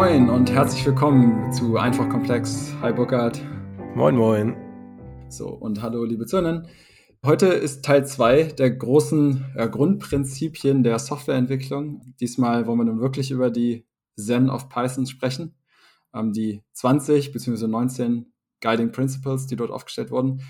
[0.00, 2.72] Moin und herzlich willkommen zu Einfach Komplex.
[2.82, 3.42] Hi Burkhard.
[3.96, 4.56] Moin, moin.
[5.28, 6.68] So, und hallo liebe Zürnen.
[7.26, 12.14] Heute ist Teil 2 der großen äh, Grundprinzipien der Softwareentwicklung.
[12.20, 15.56] Diesmal wollen wir nun wirklich über die Zen of Python sprechen.
[16.14, 17.66] Ähm, die 20 bzw.
[17.66, 20.42] 19 Guiding Principles, die dort aufgestellt wurden.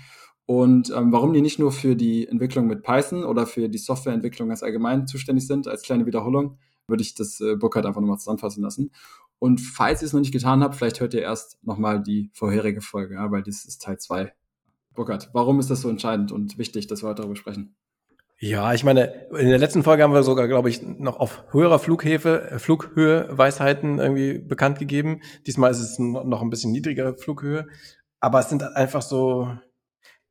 [0.45, 4.49] Und ähm, warum die nicht nur für die Entwicklung mit Python oder für die Softwareentwicklung
[4.49, 8.61] ganz allgemein zuständig sind, als kleine Wiederholung, würde ich das äh, Burkhard einfach nochmal zusammenfassen
[8.61, 8.91] lassen.
[9.39, 12.81] Und falls ihr es noch nicht getan habt, vielleicht hört ihr erst nochmal die vorherige
[12.81, 14.33] Folge, ja, weil das ist Teil 2.
[14.93, 17.75] Burkhard, warum ist das so entscheidend und wichtig, dass wir heute darüber sprechen?
[18.41, 21.77] Ja, ich meine, in der letzten Folge haben wir sogar, glaube ich, noch auf höherer
[21.77, 25.21] Flughäfe, äh, Flughöhe Weisheiten irgendwie bekannt gegeben.
[25.45, 27.67] Diesmal ist es noch ein bisschen niedrigere Flughöhe.
[28.21, 29.53] Aber es sind einfach so,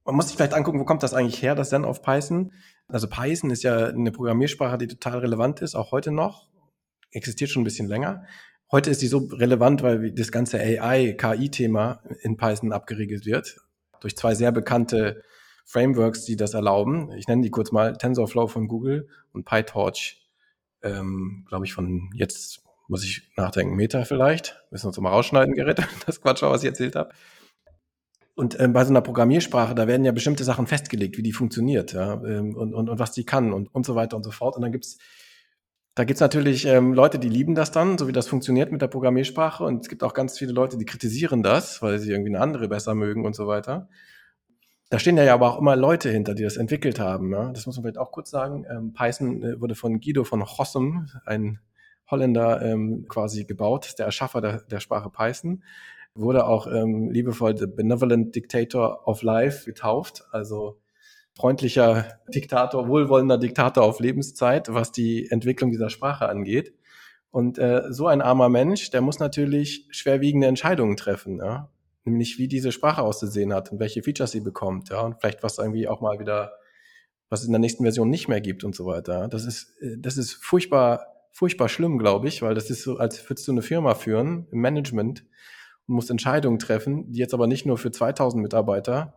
[0.04, 2.52] man muss sich vielleicht angucken, wo kommt das eigentlich her, das Zen auf Python?
[2.86, 6.48] Also Python ist ja eine Programmiersprache, die total relevant ist, auch heute noch.
[7.10, 8.24] Existiert schon ein bisschen länger.
[8.70, 13.56] Heute ist sie so relevant, weil das ganze AI, KI-Thema in Python abgeregelt wird.
[14.00, 15.22] Durch zwei sehr bekannte
[15.64, 17.10] Frameworks, die das erlauben.
[17.12, 20.28] Ich nenne die kurz mal TensorFlow von Google und PyTorch,
[20.82, 24.62] ähm, glaube ich, von jetzt muss ich nachdenken, Meta vielleicht.
[24.70, 27.10] Müssen wir uns mal rausschneiden, Gerät, das Quatsch, was ich erzählt habe.
[28.34, 31.92] Und ähm, bei so einer Programmiersprache, da werden ja bestimmte Sachen festgelegt, wie die funktioniert,
[31.92, 34.56] ja, ähm, und, und, und was die kann und, und so weiter und so fort.
[34.56, 34.98] Und dann gibt's
[35.98, 38.86] da gibt's natürlich ähm, Leute, die lieben das dann, so wie das funktioniert mit der
[38.86, 39.64] Programmiersprache.
[39.64, 42.68] Und es gibt auch ganz viele Leute, die kritisieren das, weil sie irgendwie eine andere
[42.68, 43.88] besser mögen und so weiter.
[44.90, 47.32] Da stehen ja aber auch immer Leute hinter, die das entwickelt haben.
[47.32, 47.50] Ja?
[47.50, 48.64] Das muss man vielleicht auch kurz sagen.
[48.70, 51.58] Ähm, Python äh, wurde von Guido von Rossum, ein
[52.08, 55.64] Holländer, ähm, quasi gebaut, der Erschaffer der, der Sprache Python.
[56.14, 60.28] Wurde auch ähm, liebevoll The Benevolent Dictator of Life getauft.
[60.30, 60.78] Also
[61.38, 66.74] freundlicher Diktator, wohlwollender Diktator auf Lebenszeit, was die Entwicklung dieser Sprache angeht.
[67.30, 71.70] Und äh, so ein armer Mensch, der muss natürlich schwerwiegende Entscheidungen treffen, ja?
[72.04, 75.58] nämlich wie diese Sprache auszusehen hat und welche Features sie bekommt, ja, und vielleicht was
[75.58, 76.54] irgendwie auch mal wieder,
[77.28, 79.28] was es in der nächsten Version nicht mehr gibt und so weiter.
[79.28, 83.28] Das ist, äh, das ist furchtbar, furchtbar schlimm, glaube ich, weil das ist so, als
[83.28, 85.24] würdest du eine Firma führen im Management
[85.86, 89.14] und musst Entscheidungen treffen, die jetzt aber nicht nur für 2000 Mitarbeiter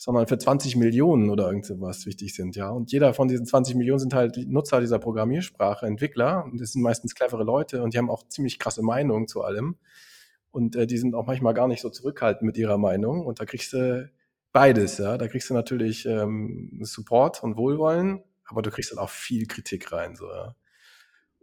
[0.00, 2.70] sondern für 20 Millionen oder irgend sowas wichtig sind, ja.
[2.70, 6.42] Und jeder von diesen 20 Millionen sind halt Nutzer dieser Programmiersprache, Entwickler.
[6.46, 9.76] Und das sind meistens clevere Leute und die haben auch ziemlich krasse Meinungen zu allem.
[10.52, 13.26] Und äh, die sind auch manchmal gar nicht so zurückhaltend mit ihrer Meinung.
[13.26, 14.10] Und da kriegst du
[14.52, 15.18] beides, ja.
[15.18, 19.92] Da kriegst du natürlich ähm, Support und Wohlwollen, aber du kriegst dann auch viel Kritik
[19.92, 20.54] rein, so, ja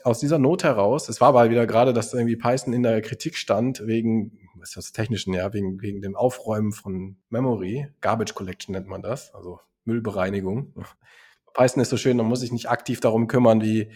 [0.03, 3.35] aus dieser Not heraus, es war aber wieder gerade, dass irgendwie Python in der Kritik
[3.35, 8.73] stand, wegen was ist das technischen, ja, wegen, wegen dem Aufräumen von Memory, Garbage Collection
[8.73, 10.73] nennt man das, also Müllbereinigung.
[11.53, 13.91] Python ist so schön, man muss sich nicht aktiv darum kümmern, wie,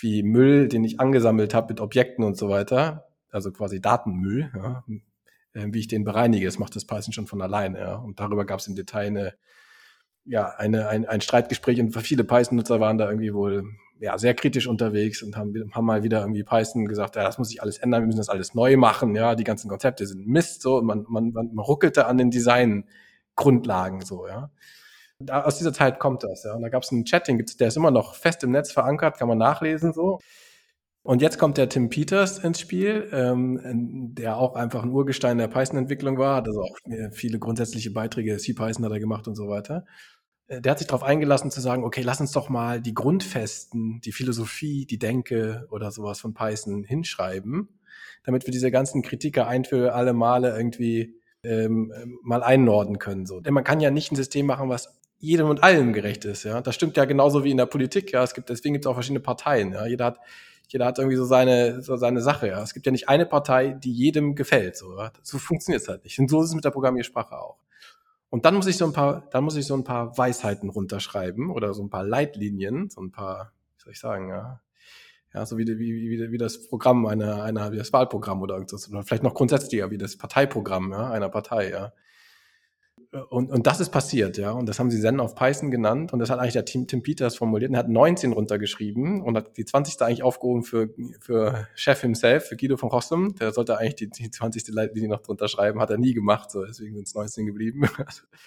[0.00, 4.84] wie Müll, den ich angesammelt habe mit Objekten und so weiter, also quasi Datenmüll, ja,
[5.54, 6.46] äh, wie ich den bereinige.
[6.46, 7.78] Das macht das Python schon von alleine.
[7.78, 7.96] Ja.
[7.96, 9.34] Und darüber gab es im Detail eine,
[10.24, 13.64] ja, eine, ein, ein Streitgespräch und viele Python-Nutzer waren da irgendwie wohl
[14.00, 17.48] ja, sehr kritisch unterwegs und haben, haben mal wieder irgendwie Python gesagt, ja, das muss
[17.48, 20.62] sich alles ändern, wir müssen das alles neu machen, ja, die ganzen Konzepte sind Mist,
[20.62, 24.50] so, man, man, man ruckelte an den Design-Grundlagen, so, ja.
[25.20, 26.54] Da, aus dieser Zeit kommt das, ja.
[26.54, 29.28] Und da gab es einen Chatting, der ist immer noch fest im Netz verankert, kann
[29.28, 30.18] man nachlesen, so.
[31.02, 35.48] Und jetzt kommt der Tim Peters ins Spiel, ähm, der auch einfach ein Urgestein der
[35.48, 36.76] Python-Entwicklung war, hat also auch
[37.12, 39.84] viele grundsätzliche Beiträge, C-Python hat er gemacht und so weiter.
[40.48, 44.00] Äh, der hat sich darauf eingelassen zu sagen, okay, lass uns doch mal die Grundfesten,
[44.00, 47.80] die Philosophie, die Denke oder sowas von Python hinschreiben,
[48.24, 53.26] damit wir diese ganzen Kritiker ein für alle Male irgendwie ähm, mal einnorden können.
[53.26, 53.40] So.
[53.40, 56.44] Denn man kann ja nicht ein System machen, was jedem und allem gerecht ist.
[56.44, 58.12] Ja, das stimmt ja genauso wie in der Politik.
[58.12, 59.72] Ja, es gibt deswegen gibt es auch verschiedene Parteien.
[59.72, 60.18] Ja, jeder hat
[60.68, 62.48] jeder hat irgendwie so seine so seine Sache.
[62.48, 64.76] Ja, es gibt ja nicht eine Partei, die jedem gefällt.
[64.76, 65.12] So, ja?
[65.22, 66.18] so funktioniert es halt nicht.
[66.18, 67.58] Und so ist es mit der Programmiersprache auch.
[68.34, 71.50] Und dann muss ich so ein paar, dann muss ich so ein paar Weisheiten runterschreiben
[71.52, 74.60] oder so ein paar Leitlinien, so ein paar, wie soll ich sagen, ja,
[75.32, 78.90] ja, so wie, wie, wie, wie das Programm einer, einer, wie das Wahlprogramm oder irgendwas,
[78.90, 81.92] oder vielleicht noch grundsätzlicher, wie das Parteiprogramm, ja, einer Partei, ja.
[83.30, 84.50] Und, und das ist passiert, ja.
[84.50, 86.12] Und das haben sie Zen auf Python genannt.
[86.12, 87.70] Und das hat eigentlich der Tim, Tim Peters formuliert.
[87.70, 90.02] Und er hat 19 runtergeschrieben und hat die 20.
[90.02, 90.90] eigentlich aufgehoben für,
[91.20, 93.36] für Chef himself, für Guido von Rossum.
[93.36, 94.66] Der sollte eigentlich die, die 20.
[94.68, 95.80] Linie noch drunter schreiben.
[95.80, 96.64] Hat er nie gemacht, so.
[96.64, 97.88] Deswegen sind es 19 geblieben.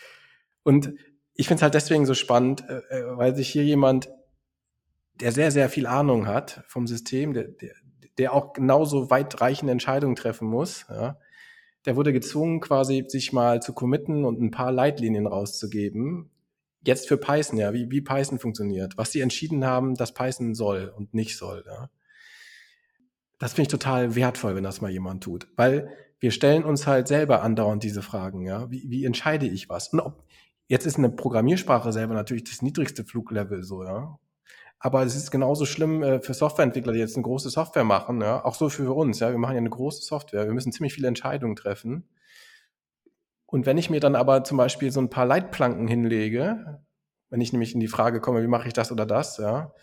[0.63, 0.93] und
[1.33, 4.09] ich finde es halt deswegen so spannend, äh, äh, weil sich hier jemand,
[5.15, 7.73] der sehr, sehr viel Ahnung hat vom System, der, der,
[8.17, 11.17] der auch genauso weitreichende Entscheidungen treffen muss, ja,
[11.85, 16.29] der wurde gezwungen, quasi sich mal zu committen und ein paar Leitlinien rauszugeben.
[16.83, 20.93] Jetzt für Python, ja, wie, wie Python funktioniert, was sie entschieden haben, dass Python soll
[20.95, 21.63] und nicht soll.
[21.65, 21.89] Ja.
[23.39, 25.47] Das finde ich total wertvoll, wenn das mal jemand tut.
[25.55, 25.89] Weil
[26.19, 28.69] wir stellen uns halt selber andauernd diese Fragen, ja.
[28.71, 29.89] Wie, wie entscheide ich was?
[29.89, 30.23] Und ob,
[30.67, 34.19] jetzt ist eine Programmiersprache selber natürlich das niedrigste Fluglevel so, ja.
[34.79, 38.43] Aber es ist genauso schlimm äh, für Softwareentwickler, die jetzt eine große Software machen, ja.
[38.45, 39.31] Auch so für uns, ja.
[39.31, 40.45] Wir machen ja eine große Software.
[40.45, 42.07] Wir müssen ziemlich viele Entscheidungen treffen.
[43.47, 46.81] Und wenn ich mir dann aber zum Beispiel so ein paar Leitplanken hinlege,
[47.29, 49.73] wenn ich nämlich in die Frage komme, wie mache ich das oder das, ja,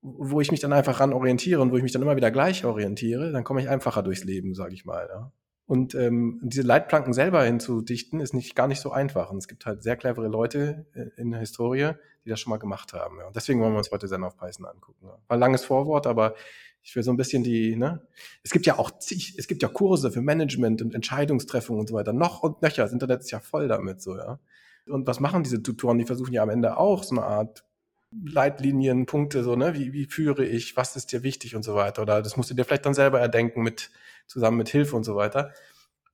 [0.00, 2.64] wo ich mich dann einfach ran orientiere und wo ich mich dann immer wieder gleich
[2.64, 5.08] orientiere, dann komme ich einfacher durchs Leben, sage ich mal.
[5.08, 5.32] Ja.
[5.72, 9.30] Und ähm, diese Leitplanken selber hinzudichten, ist nicht gar nicht so einfach.
[9.30, 11.92] Und es gibt halt sehr clevere Leute äh, in der Historie,
[12.26, 13.16] die das schon mal gemacht haben.
[13.16, 13.26] Ja.
[13.26, 15.06] Und deswegen wollen wir uns heute Zen of Python angucken.
[15.06, 15.12] Ja.
[15.12, 16.34] War ein langes Vorwort, aber
[16.82, 18.06] ich will so ein bisschen die, ne?
[18.42, 21.94] Es gibt ja auch zig, es gibt ja Kurse für Management und Entscheidungstreffung und so
[21.94, 22.12] weiter.
[22.12, 22.82] Noch und nöcher.
[22.82, 24.40] Das Internet ist ja voll damit so, ja.
[24.86, 25.96] Und was machen diese Tutoren?
[25.96, 27.64] Die versuchen ja am Ende auch so eine Art
[28.10, 29.72] Leitlinien, Punkte, so, ne?
[29.72, 30.76] Wie, wie führe ich?
[30.76, 32.02] Was ist dir wichtig und so weiter?
[32.02, 33.90] Oder das musst du dir vielleicht dann selber erdenken mit,
[34.32, 35.52] zusammen mit Hilfe und so weiter.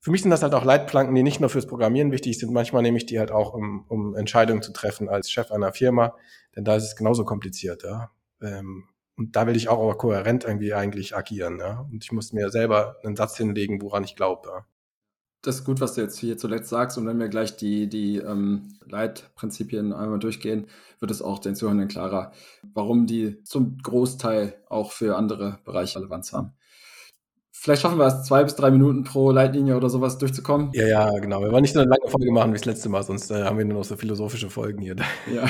[0.00, 2.52] Für mich sind das halt auch Leitplanken, die nicht nur fürs Programmieren wichtig sind.
[2.52, 6.14] Manchmal nehme ich die halt auch, um, um Entscheidungen zu treffen als Chef einer Firma.
[6.54, 8.10] Denn da ist es genauso kompliziert, ja.
[8.40, 8.84] Ähm,
[9.16, 11.86] und da will ich auch aber kohärent irgendwie eigentlich agieren, ja.
[11.90, 14.66] Und ich muss mir selber einen Satz hinlegen, woran ich glaube, ja
[15.42, 16.98] das ist gut, was du jetzt hier zuletzt sagst.
[16.98, 20.66] Und wenn wir gleich die, die ähm, Leitprinzipien einmal durchgehen,
[20.98, 22.32] wird es auch den Zuhörenden klarer,
[22.74, 26.52] warum die zum Großteil auch für andere Bereiche Relevanz haben.
[27.60, 30.70] Vielleicht schaffen wir es, zwei bis drei Minuten pro Leitlinie oder sowas durchzukommen.
[30.74, 31.40] Ja, ja, genau.
[31.40, 33.58] Wir wollen nicht so eine lange Folge machen wie das letzte Mal, sonst äh, haben
[33.58, 34.94] wir nur noch so philosophische Folgen hier.
[35.34, 35.44] Ja.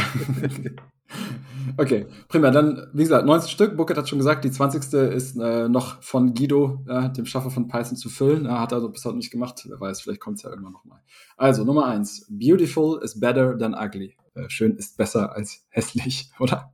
[1.76, 2.50] okay, prima.
[2.50, 3.76] Dann, wie gesagt, 19 Stück.
[3.76, 4.94] Bucket hat schon gesagt, die 20.
[5.12, 8.46] ist äh, noch von Guido, äh, dem Schaffer von Python, zu füllen.
[8.46, 9.66] Er hat er bis heute nicht gemacht.
[9.68, 11.00] Wer weiß, vielleicht kommt es ja irgendwann nochmal.
[11.36, 12.26] Also, Nummer eins.
[12.30, 14.16] Beautiful is better than ugly.
[14.34, 16.72] Äh, schön ist besser als hässlich, oder?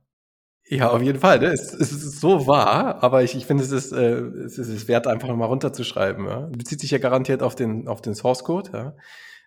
[0.67, 1.39] Ja, auf jeden Fall.
[1.39, 1.47] Ne?
[1.47, 4.87] Es, es ist so wahr, aber ich, ich finde, es ist, äh, es ist es
[4.87, 6.25] wert, einfach mal runterzuschreiben.
[6.25, 6.49] Ja?
[6.57, 8.71] Bezieht sich ja garantiert auf den, auf den Source Code.
[8.73, 8.95] Ja?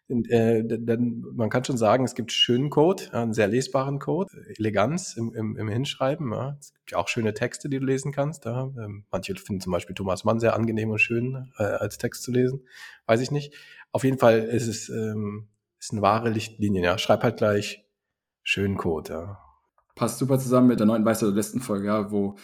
[0.07, 4.31] Und, äh, denn man kann schon sagen, es gibt schönen Code, einen sehr lesbaren Code,
[4.59, 6.33] Eleganz im, im, im Hinschreiben.
[6.33, 6.57] Ja?
[6.61, 8.45] Es gibt ja auch schöne Texte, die du lesen kannst.
[8.45, 8.71] Ja?
[8.79, 12.31] Ähm, manche finden zum Beispiel Thomas Mann sehr angenehm und schön äh, als Text zu
[12.31, 12.63] lesen.
[13.07, 13.55] Weiß ich nicht.
[13.91, 15.49] Auf jeden Fall ist es ähm,
[15.81, 16.83] ist eine wahre Lichtlinie.
[16.83, 16.97] Ja?
[16.97, 17.85] Schreib halt gleich
[18.45, 19.13] schönen Code.
[19.13, 19.48] Ja?
[19.99, 22.37] Passt super zusammen mit der neunten Weiße der letzten Folge, ja, wo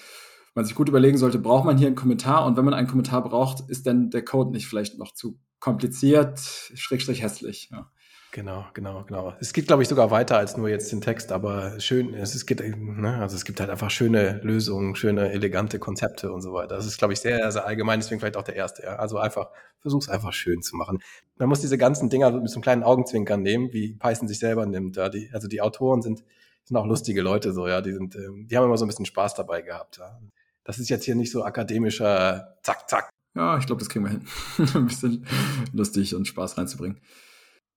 [0.54, 2.44] man sich gut überlegen sollte, braucht man hier einen Kommentar?
[2.44, 6.38] Und wenn man einen Kommentar braucht, ist denn der Code nicht vielleicht noch zu kompliziert,
[6.74, 7.70] schrägstrich hässlich?
[7.72, 7.90] Ja.
[8.32, 9.32] Genau, genau, genau.
[9.38, 12.46] Es geht, glaube ich, sogar weiter als nur jetzt den Text, aber schön, es, es
[12.46, 16.74] geht, ne, also es gibt halt einfach schöne Lösungen, schöne, elegante Konzepte und so weiter.
[16.74, 18.96] Das ist, glaube ich, sehr, sehr allgemein, deswegen vielleicht auch der erste, ja.
[18.96, 20.98] Also einfach, versuch's einfach schön zu machen.
[21.36, 24.66] Man muss diese ganzen Dinger mit so einem kleinen Augenzwinkern nehmen, wie Python sich selber
[24.66, 25.08] nimmt, ja.
[25.08, 26.24] Die, also die Autoren sind,
[26.64, 29.06] sind auch lustige Leute so, ja, die sind, ähm, die haben immer so ein bisschen
[29.06, 29.99] Spaß dabei gehabt.
[29.99, 30.19] Ja.
[30.64, 33.11] Das ist jetzt hier nicht so akademischer Zack, Zack.
[33.37, 34.26] Ja, ich glaube, das kriegen wir hin.
[34.75, 35.26] ein bisschen
[35.72, 37.00] lustig und Spaß reinzubringen.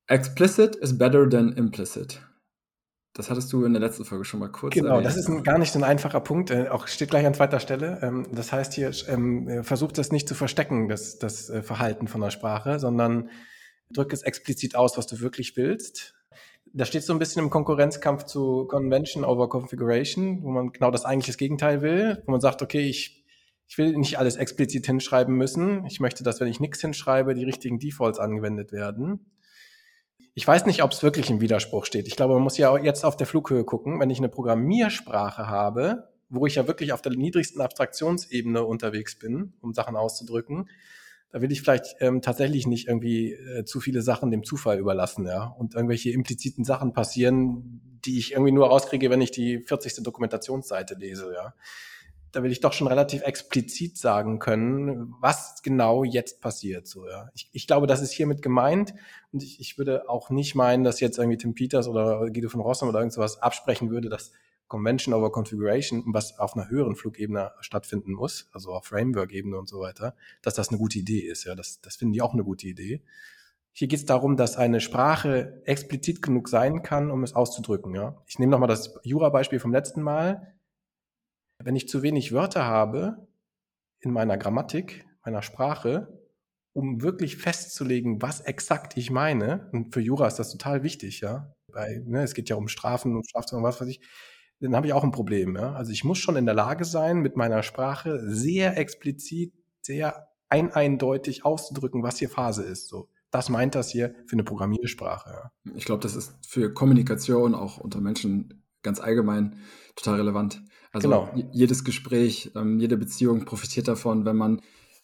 [0.08, 2.22] Explicit is better than implicit.
[3.14, 5.08] Das hattest du in der letzten Folge schon mal kurz Genau, erwähnt.
[5.08, 6.52] das ist ein, gar nicht so ein einfacher Punkt.
[6.52, 8.00] Äh, auch steht gleich an zweiter Stelle.
[8.04, 12.22] Ähm, das heißt hier, ähm, versucht das nicht zu verstecken, das, das äh, Verhalten von
[12.22, 13.30] der Sprache, sondern
[13.92, 16.17] drück es explizit aus, was du wirklich willst
[16.74, 21.06] da steht so ein bisschen im Konkurrenzkampf zu Convention over Configuration, wo man genau das
[21.06, 23.26] eigentlich das Gegenteil will, wo man sagt, okay, ich,
[23.68, 25.86] ich will nicht alles explizit hinschreiben müssen.
[25.86, 29.32] Ich möchte, dass wenn ich nichts hinschreibe, die richtigen Defaults angewendet werden.
[30.34, 32.08] Ich weiß nicht, ob es wirklich im Widerspruch steht.
[32.08, 34.00] Ich glaube, man muss ja auch jetzt auf der Flughöhe gucken.
[34.00, 39.54] Wenn ich eine Programmiersprache habe, wo ich ja wirklich auf der niedrigsten Abstraktionsebene unterwegs bin,
[39.62, 40.70] um Sachen auszudrücken,
[41.38, 45.28] da will ich vielleicht ähm, tatsächlich nicht irgendwie äh, zu viele Sachen dem Zufall überlassen,
[45.28, 45.44] ja.
[45.46, 50.04] Und irgendwelche impliziten Sachen passieren, die ich irgendwie nur rauskriege, wenn ich die 40.
[50.04, 51.54] Dokumentationsseite lese, ja.
[52.32, 57.30] Da will ich doch schon relativ explizit sagen können, was genau jetzt passiert, so, ja.
[57.36, 58.96] Ich, ich glaube, das ist hiermit gemeint.
[59.32, 62.62] Und ich, ich würde auch nicht meinen, dass jetzt irgendwie Tim Peters oder Guido von
[62.62, 64.32] Rossum oder irgend sowas absprechen würde, dass
[64.68, 69.80] Convention over Configuration, was auf einer höheren Flugebene stattfinden muss, also auf Framework-Ebene und so
[69.80, 71.46] weiter, dass das eine gute Idee ist.
[71.46, 73.02] Ja, das, das finden die auch eine gute Idee.
[73.74, 77.94] Hier geht es darum, dass eine Sprache explizit genug sein kann, um es auszudrücken.
[77.94, 80.56] Ja, ich nehme nochmal das Jura-Beispiel vom letzten Mal.
[81.64, 83.28] Wenn ich zu wenig Wörter habe
[84.00, 86.28] in meiner Grammatik, meiner Sprache,
[86.74, 91.54] um wirklich festzulegen, was exakt ich meine, und für Jura ist das total wichtig, ja,
[91.72, 94.02] weil ne, es geht ja um Strafen und Strafzahlungen, was weiß ich,
[94.60, 95.56] dann habe ich auch ein Problem.
[95.56, 95.74] Ja?
[95.74, 100.72] Also ich muss schon in der Lage sein, mit meiner Sprache sehr explizit, sehr ein
[100.72, 102.88] eindeutig auszudrücken, was hier Phase ist.
[102.88, 105.30] So, das meint das hier für eine Programmiersprache.
[105.30, 105.52] Ja.
[105.76, 109.58] Ich glaube, das ist für Kommunikation auch unter Menschen ganz allgemein
[109.96, 110.64] total relevant.
[110.94, 111.30] Also genau.
[111.52, 114.62] jedes Gespräch, ähm, jede Beziehung profitiert davon, wenn man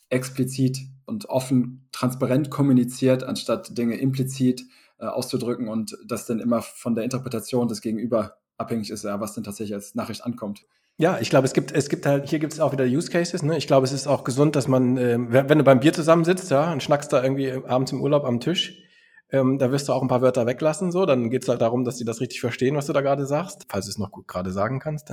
[0.10, 4.64] explizit und offen, transparent kommuniziert, anstatt Dinge implizit
[5.00, 9.34] äh, auszudrücken und das dann immer von der Interpretation des Gegenüber abhängig ist, ja, was
[9.34, 10.66] denn tatsächlich als Nachricht ankommt.
[10.98, 13.42] Ja, ich glaube, es gibt, es gibt halt, hier gibt es auch wieder Use Cases.
[13.42, 13.58] Ne?
[13.58, 16.72] Ich glaube, es ist auch gesund, dass man, äh, wenn du beim Bier zusammensitzt, ja,
[16.72, 18.84] und schnackst da irgendwie abends im Urlaub am Tisch,
[19.32, 21.08] ähm, da wirst du auch ein paar Wörter weglassen, so.
[21.08, 23.66] Dann geht es halt darum, dass die das richtig verstehen, was du da gerade sagst,
[23.70, 25.12] falls du es noch gut gerade sagen kannst.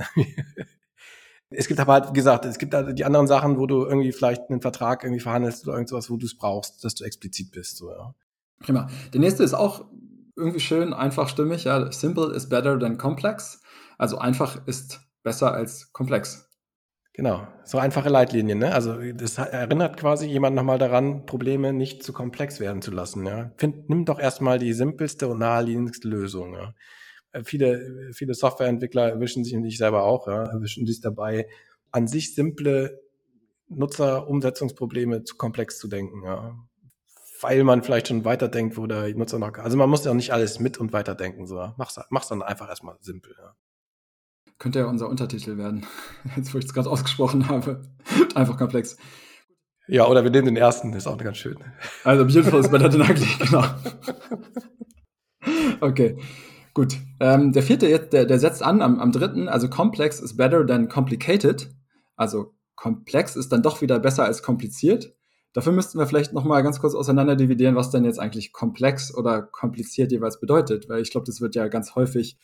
[1.49, 4.11] es gibt aber halt, wie gesagt, es gibt halt die anderen Sachen, wo du irgendwie
[4.11, 7.77] vielleicht einen Vertrag irgendwie verhandelst oder irgendwas, wo du es brauchst, dass du explizit bist,
[7.77, 8.13] so, ja.
[8.59, 8.87] Prima.
[9.11, 9.85] Der nächste ist auch
[10.35, 11.91] irgendwie schön, einfach stimmig, ja.
[11.91, 13.61] Simple is better than complex.
[13.97, 16.49] Also einfach ist besser als komplex.
[17.13, 18.59] Genau, so einfache Leitlinien.
[18.59, 18.73] Ne?
[18.73, 23.25] Also das erinnert quasi jemand nochmal daran, Probleme nicht zu komplex werden zu lassen.
[23.25, 23.51] Ja?
[23.57, 26.53] Find, nimm doch erstmal die simpelste und naheliegendste Lösung.
[26.53, 26.73] Ja?
[27.33, 31.47] Äh, viele, viele Softwareentwickler erwischen sich, und ich selber auch, ja, erwischen sich dabei,
[31.91, 33.01] an sich simple
[33.67, 36.23] Nutzerumsetzungsprobleme zu komplex zu denken.
[36.23, 36.55] Ja?
[37.41, 39.53] Weil man vielleicht schon weiterdenkt, wo der Nutzer noch...
[39.57, 41.47] Also man muss ja auch nicht alles mit und weiterdenken.
[41.47, 41.73] So.
[41.77, 43.35] Mach's, mach's dann einfach erstmal simpel.
[43.37, 43.55] Ja.
[44.59, 45.85] Könnte ja unser Untertitel werden.
[46.35, 47.81] Jetzt, wo ich es gerade ausgesprochen habe.
[48.35, 48.95] Einfach komplex.
[49.87, 51.57] Ja, oder wir nehmen den ersten, ist auch ganz schön.
[52.03, 53.65] Also Beautiful ist better than ugly, genau.
[55.81, 56.17] Okay,
[56.75, 56.97] gut.
[57.19, 60.65] Ähm, der vierte jetzt, der, der setzt an am, am dritten, also complex is better
[60.65, 61.71] than complicated.
[62.15, 65.15] Also komplex ist dann doch wieder besser als kompliziert.
[65.53, 69.13] Dafür müssten wir vielleicht noch mal ganz kurz auseinander dividieren, was denn jetzt eigentlich komplex
[69.13, 72.37] oder kompliziert jeweils bedeutet, weil ich glaube, das wird ja ganz häufig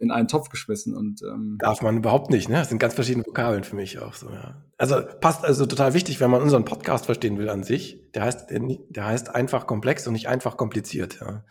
[0.00, 2.56] in einen Topf geschmissen und ähm darf man überhaupt nicht, ne?
[2.56, 4.62] Das sind ganz verschiedene Vokabeln für mich auch so, ja.
[4.76, 8.00] Also passt also total wichtig, wenn man unseren Podcast verstehen will an sich.
[8.14, 11.44] Der heißt, der heißt einfach komplex und nicht einfach kompliziert, ja.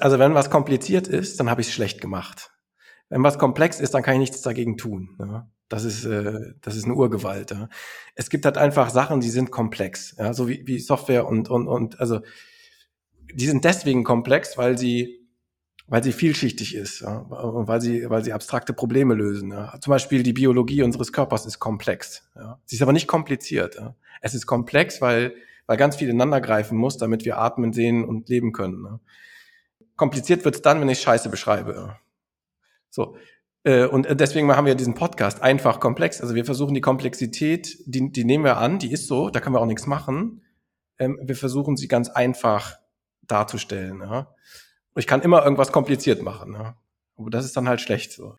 [0.00, 2.52] Also wenn was kompliziert ist, dann habe ich es schlecht gemacht.
[3.08, 5.16] Wenn was komplex ist, dann kann ich nichts dagegen tun.
[5.18, 5.50] Ja?
[5.68, 7.50] Das ist, äh, das ist eine Urgewalt.
[7.50, 7.68] Ja?
[8.14, 10.32] Es gibt halt einfach Sachen, die sind komplex, ja?
[10.32, 12.20] so wie, wie Software und, und, und also
[13.32, 15.18] die sind deswegen komplex, weil sie
[15.88, 19.50] weil sie vielschichtig ist ja, weil sie, weil sie abstrakte Probleme lösen.
[19.50, 19.80] Ja.
[19.80, 22.28] Zum Beispiel die Biologie unseres Körpers ist komplex.
[22.36, 22.60] Ja.
[22.66, 23.76] Sie ist aber nicht kompliziert.
[23.76, 23.94] Ja.
[24.20, 25.34] Es ist komplex, weil,
[25.66, 28.84] weil ganz viel ineinander greifen muss, damit wir atmen, sehen und leben können.
[28.84, 29.00] Ja.
[29.96, 31.72] Kompliziert wird es dann, wenn ich Scheiße beschreibe.
[31.72, 31.98] Ja.
[32.90, 33.16] So.
[33.64, 36.20] Äh, und deswegen haben wir diesen Podcast einfach komplex.
[36.20, 39.54] Also wir versuchen die Komplexität, die, die nehmen wir an, die ist so, da können
[39.54, 40.42] wir auch nichts machen.
[40.98, 42.78] Ähm, wir versuchen sie ganz einfach
[43.22, 44.00] darzustellen.
[44.00, 44.34] Ja.
[44.96, 46.52] Ich kann immer irgendwas kompliziert machen.
[46.52, 46.74] Ne?
[47.16, 48.36] Aber das ist dann halt schlecht so.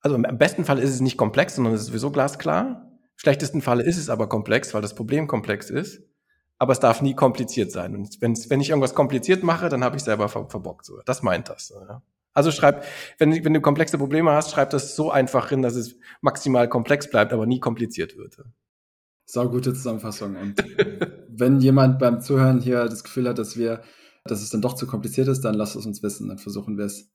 [0.00, 2.90] Also im besten Fall ist es nicht komplex, sondern es ist sowieso glasklar.
[2.92, 6.02] Im schlechtesten Fall ist es aber komplex, weil das Problem komplex ist.
[6.58, 7.94] Aber es darf nie kompliziert sein.
[7.94, 10.84] Und wenn, wenn ich irgendwas kompliziert mache, dann habe ich selber ver verbockt.
[10.84, 11.00] So.
[11.04, 11.68] Das meint das.
[11.68, 12.02] So, ja?
[12.34, 12.84] Also schreib,
[13.18, 17.08] wenn, wenn du komplexe Probleme hast, schreib das so einfach hin, dass es maximal komplex
[17.08, 18.36] bleibt, aber nie kompliziert wird.
[19.24, 20.36] Sau gute Zusammenfassung.
[20.36, 20.62] Und
[21.28, 23.82] wenn jemand beim Zuhören hier das Gefühl hat, dass wir
[24.24, 26.28] dass es dann doch zu kompliziert ist, dann lasst es uns wissen.
[26.28, 27.10] Dann versuchen wir es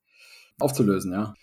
[0.60, 1.34] aufzulösen, ja.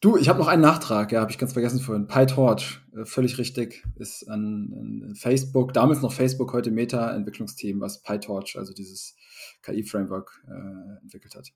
[0.00, 2.08] Du, ich habe noch einen Nachtrag, ja, habe ich ganz vergessen vorhin.
[2.08, 4.72] PyTorch, äh, völlig richtig, ist ein,
[5.10, 9.14] ein, Facebook, damals noch Facebook, heute Meta-Entwicklungsteam, was PyTorch, also dieses
[9.62, 11.52] KI-Framework, äh, entwickelt hat.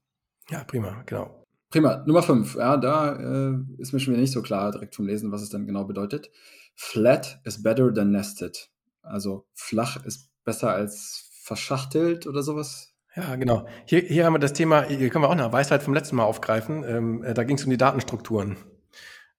[0.50, 1.44] Ja, prima, genau.
[1.70, 2.04] Prima.
[2.06, 5.32] Nummer 5, ja, da äh, ist mir schon wieder nicht so klar direkt vom Lesen,
[5.32, 6.30] was es dann genau bedeutet.
[6.74, 8.70] Flat is better than nested.
[9.02, 12.94] Also flach ist besser als verschachtelt oder sowas?
[13.14, 13.66] Ja, genau.
[13.86, 16.24] Hier, hier haben wir das Thema, hier können wir auch eine Weisheit vom letzten Mal
[16.24, 16.84] aufgreifen.
[16.86, 18.56] Ähm, äh, da ging es um die Datenstrukturen.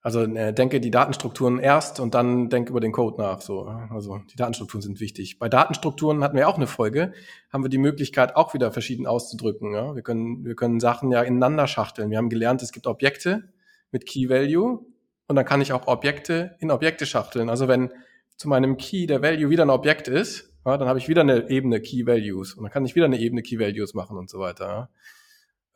[0.08, 3.42] Also äh, denke die Datenstrukturen erst und dann denke über den Code nach.
[3.42, 5.38] So, also die Datenstrukturen sind wichtig.
[5.38, 7.12] Bei Datenstrukturen hatten wir auch eine Folge,
[7.52, 9.74] haben wir die Möglichkeit auch wieder verschieden auszudrücken.
[9.74, 9.96] Ja?
[9.96, 12.10] Wir können wir können Sachen ja ineinander schachteln.
[12.10, 13.52] Wir haben gelernt, es gibt Objekte
[13.92, 14.80] mit Key Value
[15.28, 17.50] und dann kann ich auch Objekte in Objekte schachteln.
[17.50, 17.92] Also wenn
[18.38, 21.50] zu meinem Key der Value wieder ein Objekt ist, ja, dann habe ich wieder eine
[21.50, 24.40] Ebene Key Values und dann kann ich wieder eine Ebene Key Values machen und so
[24.40, 24.90] weiter.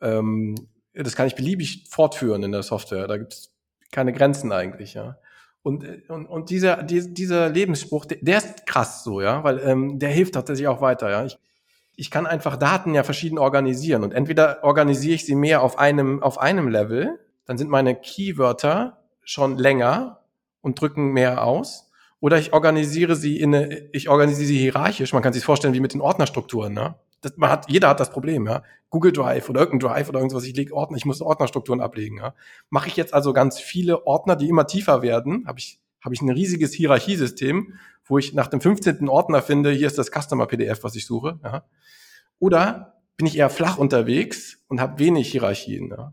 [0.00, 0.08] Ja.
[0.16, 0.54] Ähm,
[0.94, 3.06] das kann ich beliebig fortführen in der Software.
[3.06, 3.51] Da gibt es
[3.92, 5.16] keine Grenzen eigentlich, ja.
[5.62, 10.00] Und, und, und dieser, die, dieser Lebensspruch, der, der ist krass so, ja, weil ähm,
[10.00, 11.24] der hilft tatsächlich auch weiter, ja.
[11.24, 11.38] Ich,
[11.94, 16.22] ich kann einfach Daten ja verschieden organisieren und entweder organisiere ich sie mehr auf einem,
[16.22, 20.20] auf einem Level, dann sind meine Keywörter schon länger
[20.62, 25.12] und drücken mehr aus oder ich organisiere sie in eine, ich organisiere sie hierarchisch.
[25.12, 26.72] Man kann sich vorstellen wie mit den Ordnerstrukturen.
[26.72, 26.94] Ne?
[27.22, 28.46] Das, man hat, jeder hat das Problem.
[28.46, 28.62] Ja?
[28.90, 30.44] Google Drive oder irgendein Drive oder irgendwas.
[30.44, 32.18] Ich lege Ordner, ich muss Ordnerstrukturen ablegen.
[32.18, 32.34] Ja?
[32.68, 36.20] Mache ich jetzt also ganz viele Ordner, die immer tiefer werden, habe ich habe ich
[36.20, 37.74] ein riesiges Hierarchiesystem,
[38.04, 39.08] wo ich nach dem 15.
[39.08, 41.38] Ordner finde, hier ist das Customer PDF, was ich suche.
[41.44, 41.64] Ja?
[42.38, 45.90] Oder bin ich eher flach unterwegs und habe wenig Hierarchien.
[45.90, 46.12] Ja?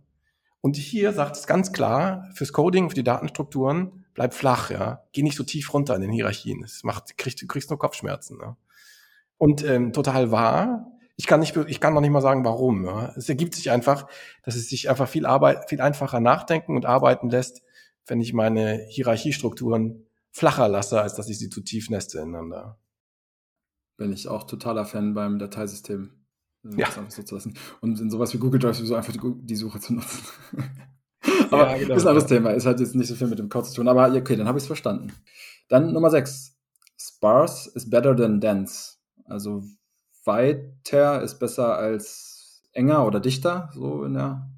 [0.61, 5.03] Und hier sagt es ganz klar, fürs Coding, für die Datenstrukturen, bleib flach, ja.
[5.11, 6.63] Geh nicht so tief runter in den Hierarchien.
[6.63, 8.37] Es macht, kriegst, du kriegst nur Kopfschmerzen.
[8.37, 8.55] Ne?
[9.37, 10.91] Und ähm, total wahr.
[11.19, 12.85] Ich kann nicht, ich kann noch nicht mal sagen, warum.
[12.85, 13.13] Ja.
[13.17, 14.07] Es ergibt sich einfach,
[14.43, 17.61] dass es sich einfach viel Arbeit, viel einfacher nachdenken und arbeiten lässt,
[18.07, 22.79] wenn ich meine Hierarchiestrukturen flacher lasse, als dass ich sie zu tief neste ineinander.
[23.97, 26.25] Bin ich auch totaler Fan beim Dateisystem.
[26.63, 26.87] Ja.
[27.09, 27.53] So zu lassen.
[27.81, 30.23] Und in sowas wie Google Drive sowieso einfach die, die Suche zu nutzen.
[31.51, 31.95] aber ja, genau.
[31.95, 32.51] ist ein anderes Thema.
[32.51, 33.89] Ist halt jetzt nicht so viel mit dem Code zu tun.
[33.89, 35.11] Aber okay, dann habe ich es verstanden.
[35.67, 36.55] Dann Nummer 6.
[36.97, 38.93] Sparse is better than dense.
[39.25, 39.63] Also
[40.29, 44.49] weiter ist besser als enger oder dichter, so in der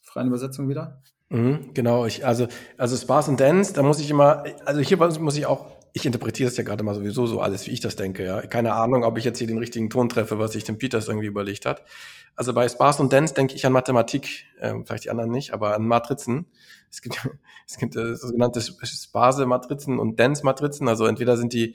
[0.00, 1.02] freien Übersetzung wieder.
[1.28, 5.36] Mhm, genau, ich, also, also Sparse und Dense, da muss ich immer, also hier muss
[5.36, 8.24] ich auch ich interpretiere es ja gerade mal sowieso so alles, wie ich das denke.
[8.24, 8.42] Ja.
[8.42, 11.26] Keine Ahnung, ob ich jetzt hier den richtigen Ton treffe, was sich dem Peters irgendwie
[11.26, 11.82] überlegt hat.
[12.36, 15.74] Also bei Sparse und Dense denke ich an Mathematik, ähm, vielleicht die anderen nicht, aber
[15.74, 16.46] an Matrizen.
[16.90, 17.16] Es gibt,
[17.66, 20.88] es gibt äh, sogenannte Sparse-Matrizen und Dense-Matrizen.
[20.88, 21.74] Also entweder sind die,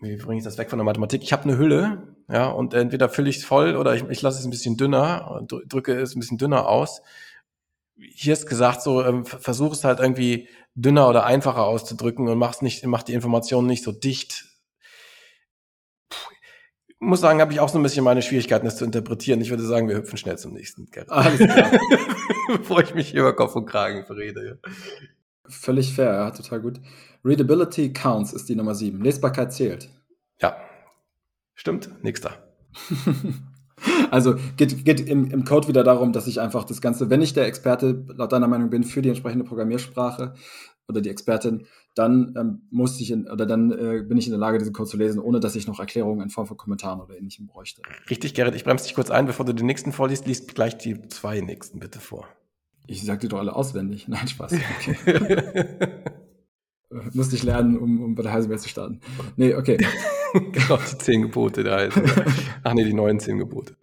[0.00, 1.22] wie bringe ich das weg von der Mathematik?
[1.22, 4.38] Ich habe eine Hülle, ja, und entweder fülle ich es voll oder ich, ich lasse
[4.38, 7.02] es ein bisschen dünner, drücke es ein bisschen dünner aus
[7.98, 12.62] hier ist gesagt, so ähm, versuch es halt irgendwie dünner oder einfacher auszudrücken und mach's
[12.62, 14.46] nicht, mach die Informationen nicht so dicht.
[16.08, 16.16] Puh,
[17.00, 19.40] muss sagen, habe ich auch so ein bisschen meine Schwierigkeiten, das zu interpretieren.
[19.40, 20.88] Ich würde sagen, wir hüpfen schnell zum nächsten.
[21.08, 21.72] Alles klar.
[22.48, 24.46] Bevor ich mich über Kopf und Kragen verrede.
[24.46, 24.70] Ja.
[25.48, 26.80] Völlig fair, ja, total gut.
[27.24, 29.02] Readability counts ist die Nummer sieben.
[29.02, 29.90] Lesbarkeit zählt.
[30.40, 30.56] Ja.
[31.54, 31.90] Stimmt.
[32.02, 32.32] Nächster.
[34.10, 37.34] Also geht, geht im, im Code wieder darum, dass ich einfach das Ganze, wenn ich
[37.34, 40.34] der Experte laut deiner Meinung bin für die entsprechende Programmiersprache
[40.88, 44.40] oder die Expertin, dann ähm, muss ich in, oder dann äh, bin ich in der
[44.40, 47.16] Lage, diesen Code zu lesen, ohne dass ich noch Erklärungen in Form von Kommentaren oder
[47.16, 47.82] ähnlichem bräuchte.
[48.08, 51.06] Richtig, Gerrit, ich bremse dich kurz ein, bevor du den nächsten vorliest, liest gleich die
[51.08, 52.26] zwei nächsten bitte vor.
[52.86, 54.08] Ich sag dir doch alle auswendig.
[54.08, 54.52] Nein, Spaß.
[54.88, 56.14] Okay.
[57.12, 59.00] Musste ich lernen, um, um bei der Heisenberg zu starten.
[59.36, 59.78] Nee, okay.
[60.52, 62.26] genau, die zehn Gebote der Heisenberg.
[62.64, 63.76] Ach nee, die neuen zehn Gebote.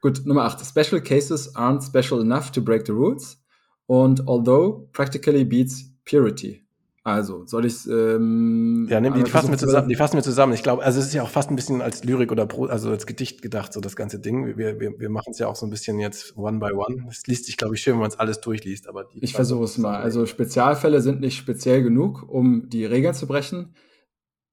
[0.00, 0.64] Gut, Nummer 8.
[0.64, 3.42] Special cases aren't special enough to break the rules.
[3.86, 6.65] Und although practically beats purity.
[7.06, 10.54] Also, soll ich ähm, Ja, nimm die, die fassen wir zusammen, die fassen wir zusammen.
[10.54, 12.90] Ich glaube, also es ist ja auch fast ein bisschen als Lyrik oder Pro, also
[12.90, 14.56] als Gedicht gedacht, so das ganze Ding.
[14.58, 17.06] Wir, wir, wir machen es ja auch so ein bisschen jetzt one by one.
[17.08, 19.78] Es liest sich, glaube ich, schön, wenn man es alles durchliest, aber Ich versuche es
[19.78, 20.02] mal.
[20.02, 23.76] Also Spezialfälle sind nicht speziell genug, um die Regeln zu brechen.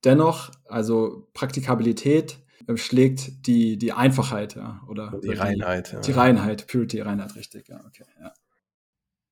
[0.03, 2.37] Dennoch, also Praktikabilität
[2.67, 5.19] äh, schlägt die, die Einfachheit, ja, oder?
[5.23, 5.89] Die Reinheit.
[5.89, 6.01] Die, ja.
[6.01, 8.31] die Reinheit, Purity, Reinheit, richtig, ja, okay, ja.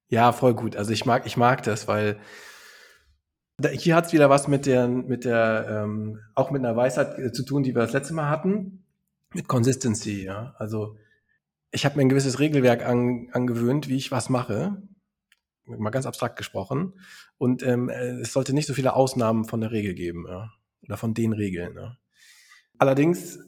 [0.10, 0.76] Ja, voll gut.
[0.76, 2.18] Also ich mag, ich mag das, weil
[3.70, 7.32] hier hat es wieder was mit der, mit der, ähm, auch mit einer Weisheit äh,
[7.32, 8.84] zu tun, die wir das letzte Mal hatten,
[9.34, 10.56] mit Consistency, ja.
[10.58, 10.98] Also
[11.72, 14.82] ich habe mir ein gewisses Regelwerk an, angewöhnt, wie ich was mache,
[15.66, 16.94] mal ganz abstrakt gesprochen.
[17.38, 20.52] Und ähm, äh, es sollte nicht so viele Ausnahmen von der Regel geben, ja.
[20.84, 21.76] Oder von den Regeln.
[21.76, 21.98] Ja.
[22.78, 23.40] Allerdings,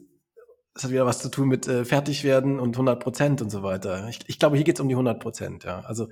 [0.74, 4.08] es hat wieder was zu tun mit äh, Fertigwerden und 100 Prozent und so weiter.
[4.08, 5.80] Ich, ich glaube, hier geht es um die 100 Prozent, ja.
[5.80, 6.08] Also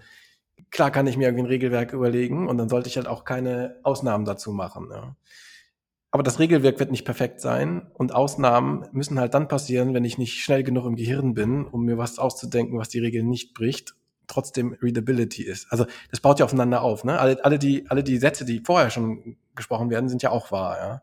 [0.71, 3.77] klar kann ich mir irgendwie ein Regelwerk überlegen und dann sollte ich halt auch keine
[3.83, 4.89] Ausnahmen dazu machen.
[4.91, 5.17] Ja.
[6.11, 10.19] Aber das Regelwerk wird nicht perfekt sein und Ausnahmen müssen halt dann passieren, wenn ich
[10.19, 13.95] nicht schnell genug im Gehirn bin, um mir was auszudenken, was die Regel nicht bricht,
[14.27, 15.71] trotzdem Readability ist.
[15.71, 17.05] Also das baut ja aufeinander auf.
[17.05, 17.19] Ne?
[17.19, 20.77] Alle, alle, die, alle die Sätze, die vorher schon gesprochen werden, sind ja auch wahr.
[20.79, 21.03] Ja?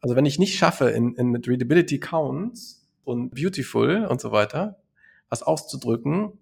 [0.00, 4.76] Also wenn ich nicht schaffe, in, in mit Readability Counts und Beautiful und so weiter
[5.28, 6.32] was auszudrücken,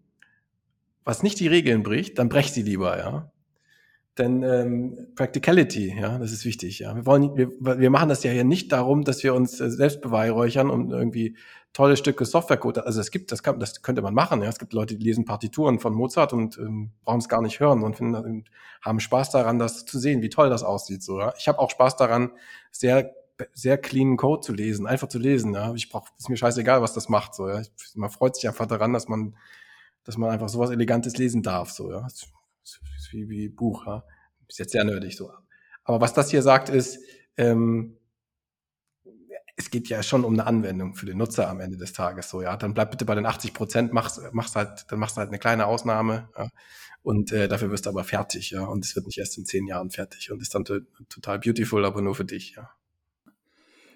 [1.08, 3.32] was nicht die Regeln bricht, dann brech sie lieber, ja.
[4.18, 6.94] Denn ähm, Practicality, ja, das ist wichtig, ja.
[6.94, 10.02] Wir wollen, wir, wir machen das ja hier nicht darum, dass wir uns äh, selbst
[10.02, 11.34] beweihräuchern und irgendwie
[11.72, 12.84] tolle Stücke Softwarecode.
[12.84, 14.50] Also es gibt, das kann, das könnte man machen, ja.
[14.50, 17.82] Es gibt Leute, die lesen Partituren von Mozart und ähm, brauchen es gar nicht hören
[17.82, 18.50] und finden, und
[18.82, 21.02] haben Spaß daran, das zu sehen, wie toll das aussieht.
[21.02, 21.32] So, ja.
[21.38, 22.32] Ich habe auch Spaß daran,
[22.70, 23.14] sehr
[23.54, 25.54] sehr cleanen Code zu lesen, einfach zu lesen.
[25.54, 25.72] Ja.
[25.72, 27.34] Ich brauch, ist mir scheißegal, was das macht.
[27.34, 27.62] So, ja.
[27.94, 29.36] Man freut sich einfach daran, dass man
[30.04, 31.70] dass man einfach sowas Elegantes lesen darf.
[31.70, 32.02] So, ja.
[32.02, 32.28] Das
[32.62, 34.04] ist wie, wie Buch, ja.
[34.48, 35.30] Ist jetzt sehr nerdig so.
[35.84, 36.98] Aber was das hier sagt, ist,
[37.36, 37.98] ähm,
[39.58, 42.30] es geht ja schon um eine Anwendung für den Nutzer am Ende des Tages.
[42.30, 45.28] So, ja, dann bleib bitte bei den 80 Prozent, machst, machst halt, dann machst halt
[45.28, 46.48] eine kleine Ausnahme, ja,
[47.02, 49.66] und äh, dafür wirst du aber fertig, ja, und es wird nicht erst in zehn
[49.66, 52.70] Jahren fertig und ist dann total beautiful, aber nur für dich, ja.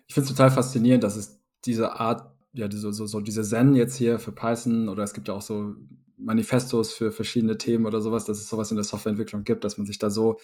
[0.09, 3.75] Ich finde es total faszinierend, dass es diese Art, ja, diese, so, so diese Zen
[3.75, 5.75] jetzt hier für Python oder es gibt ja auch so
[6.19, 9.87] Manifestos für verschiedene Themen oder sowas, dass es sowas in der Softwareentwicklung gibt, dass man
[9.87, 10.39] sich da so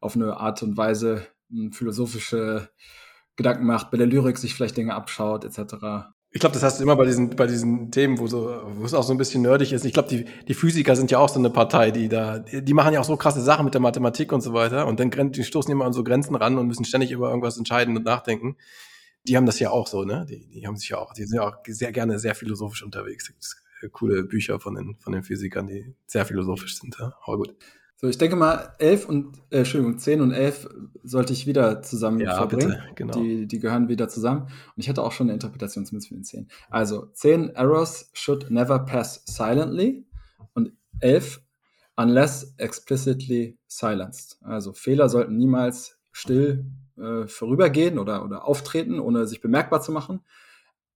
[0.00, 2.68] auf eine Art und Weise hm, philosophische
[3.36, 5.74] Gedanken macht, bei der Lyrik sich vielleicht Dinge abschaut, etc.
[6.30, 8.94] Ich glaube, das hast du immer bei diesen, bei diesen Themen, wo, so, wo es
[8.94, 9.84] auch so ein bisschen nerdig ist.
[9.84, 12.92] Ich glaube, die, die Physiker sind ja auch so eine Partei, die da, die machen
[12.92, 14.86] ja auch so krasse Sachen mit der Mathematik und so weiter.
[14.86, 17.96] Und dann die stoßen immer an so Grenzen ran und müssen ständig über irgendwas entscheiden
[17.96, 18.56] und nachdenken.
[19.26, 20.26] Die haben das ja auch so, ne?
[20.28, 23.32] Die, die haben sich ja auch, die sind ja auch sehr gerne sehr philosophisch unterwegs.
[23.38, 27.14] Es gibt coole Bücher von den, von den Physikern, die sehr philosophisch sind, ja.
[27.24, 27.54] Aber gut.
[27.98, 30.68] So, ich denke mal, elf und, äh, Entschuldigung, zehn und elf
[31.02, 32.72] sollte ich wieder zusammen ja, verbringen.
[32.72, 33.18] Bitte, genau.
[33.18, 34.42] Die, die gehören wieder zusammen.
[34.42, 36.48] Und ich hatte auch schon eine Interpretation zumindest für den zehn.
[36.68, 40.06] Also, zehn Errors should never pass silently.
[40.52, 41.40] Und elf,
[41.96, 44.38] unless explicitly silenced.
[44.42, 46.66] Also, Fehler sollten niemals still
[46.98, 50.20] äh, vorübergehen oder, oder auftreten, ohne sich bemerkbar zu machen.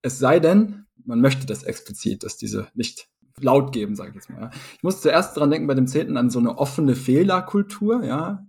[0.03, 3.09] Es sei denn, man möchte das explizit, dass diese nicht
[3.39, 4.43] laut geben, sage ich jetzt mal.
[4.43, 4.51] Ja.
[4.77, 8.47] Ich muss zuerst dran denken bei dem Zehnten an so eine offene Fehlerkultur, ja.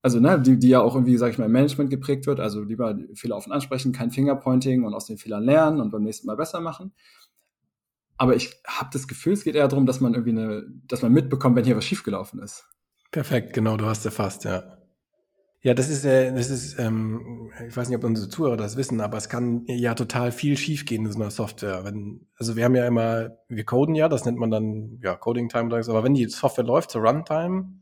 [0.00, 2.38] Also, ne, die, die ja auch irgendwie, sage ich mal, im Management geprägt wird.
[2.38, 6.26] Also lieber Fehler offen ansprechen, kein Fingerpointing und aus den Fehlern lernen und beim nächsten
[6.28, 6.92] Mal besser machen.
[8.16, 11.12] Aber ich habe das Gefühl, es geht eher darum, dass man irgendwie eine, dass man
[11.12, 12.66] mitbekommt, wenn hier was schiefgelaufen ist.
[13.10, 14.77] Perfekt, genau, du hast erfasst, ja.
[15.60, 19.00] Ja, das ist, äh, das ist, ähm, ich weiß nicht, ob unsere Zuhörer das wissen,
[19.00, 21.84] aber es kann ja total viel schiefgehen in so einer Software.
[21.84, 25.48] Wenn, also wir haben ja immer, wir coden ja, das nennt man dann ja Coding
[25.48, 27.72] Time, aber wenn die Software läuft zur Runtime,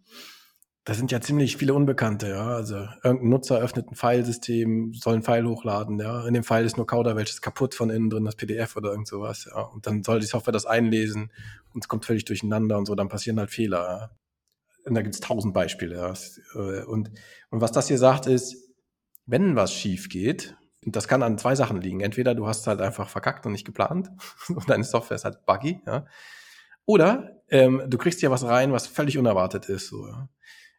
[0.84, 2.46] da sind ja ziemlich viele Unbekannte, ja.
[2.46, 6.26] Also irgendein Nutzer öffnet ein Filesystem, soll ein File hochladen, ja.
[6.26, 9.08] In dem File ist nur Kauderwelsch, ist kaputt von innen drin, das PDF oder irgend
[9.08, 9.62] sowas, ja.
[9.62, 11.30] Und dann soll die Software das einlesen
[11.74, 14.10] und es kommt völlig durcheinander und so, dann passieren halt Fehler, ja.
[14.86, 15.96] Und da gibt es tausend Beispiele.
[15.96, 16.14] Ja.
[16.54, 17.10] Äh, und,
[17.50, 18.56] und was das hier sagt, ist,
[19.26, 22.00] wenn was schief geht, und das kann an zwei Sachen liegen.
[22.00, 24.10] Entweder du hast halt einfach verkackt und nicht geplant
[24.48, 26.06] und deine Software ist halt buggy, ja.
[26.84, 29.88] Oder ähm, du kriegst hier was rein, was völlig unerwartet ist.
[29.88, 30.28] So, ja.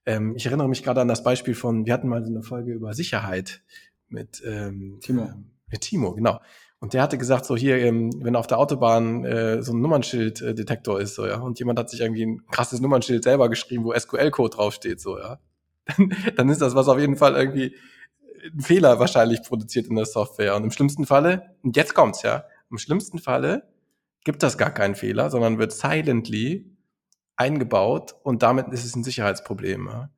[0.05, 2.71] ähm, ich erinnere mich gerade an das Beispiel von, wir hatten mal so eine Folge
[2.71, 3.61] über Sicherheit
[4.07, 5.23] mit ähm, Timo.
[5.23, 5.33] Äh,
[5.69, 6.39] mit Timo, genau.
[6.79, 10.99] Und der hatte gesagt, so hier, ähm, wenn auf der Autobahn äh, so ein Nummernschilddetektor
[10.99, 14.55] ist, so, ja, und jemand hat sich irgendwie ein krasses Nummernschild selber geschrieben, wo SQL-Code
[14.55, 15.39] draufsteht, so, ja,
[15.85, 17.75] dann, dann ist das was auf jeden Fall irgendwie
[18.53, 20.55] ein Fehler wahrscheinlich produziert in der Software.
[20.55, 23.63] Und im schlimmsten Falle, und jetzt kommt's, ja, im schlimmsten Falle
[24.23, 26.77] gibt das gar keinen Fehler, sondern wird silently
[27.37, 29.87] eingebaut und damit ist es ein Sicherheitsproblem.
[29.87, 30.09] Ja.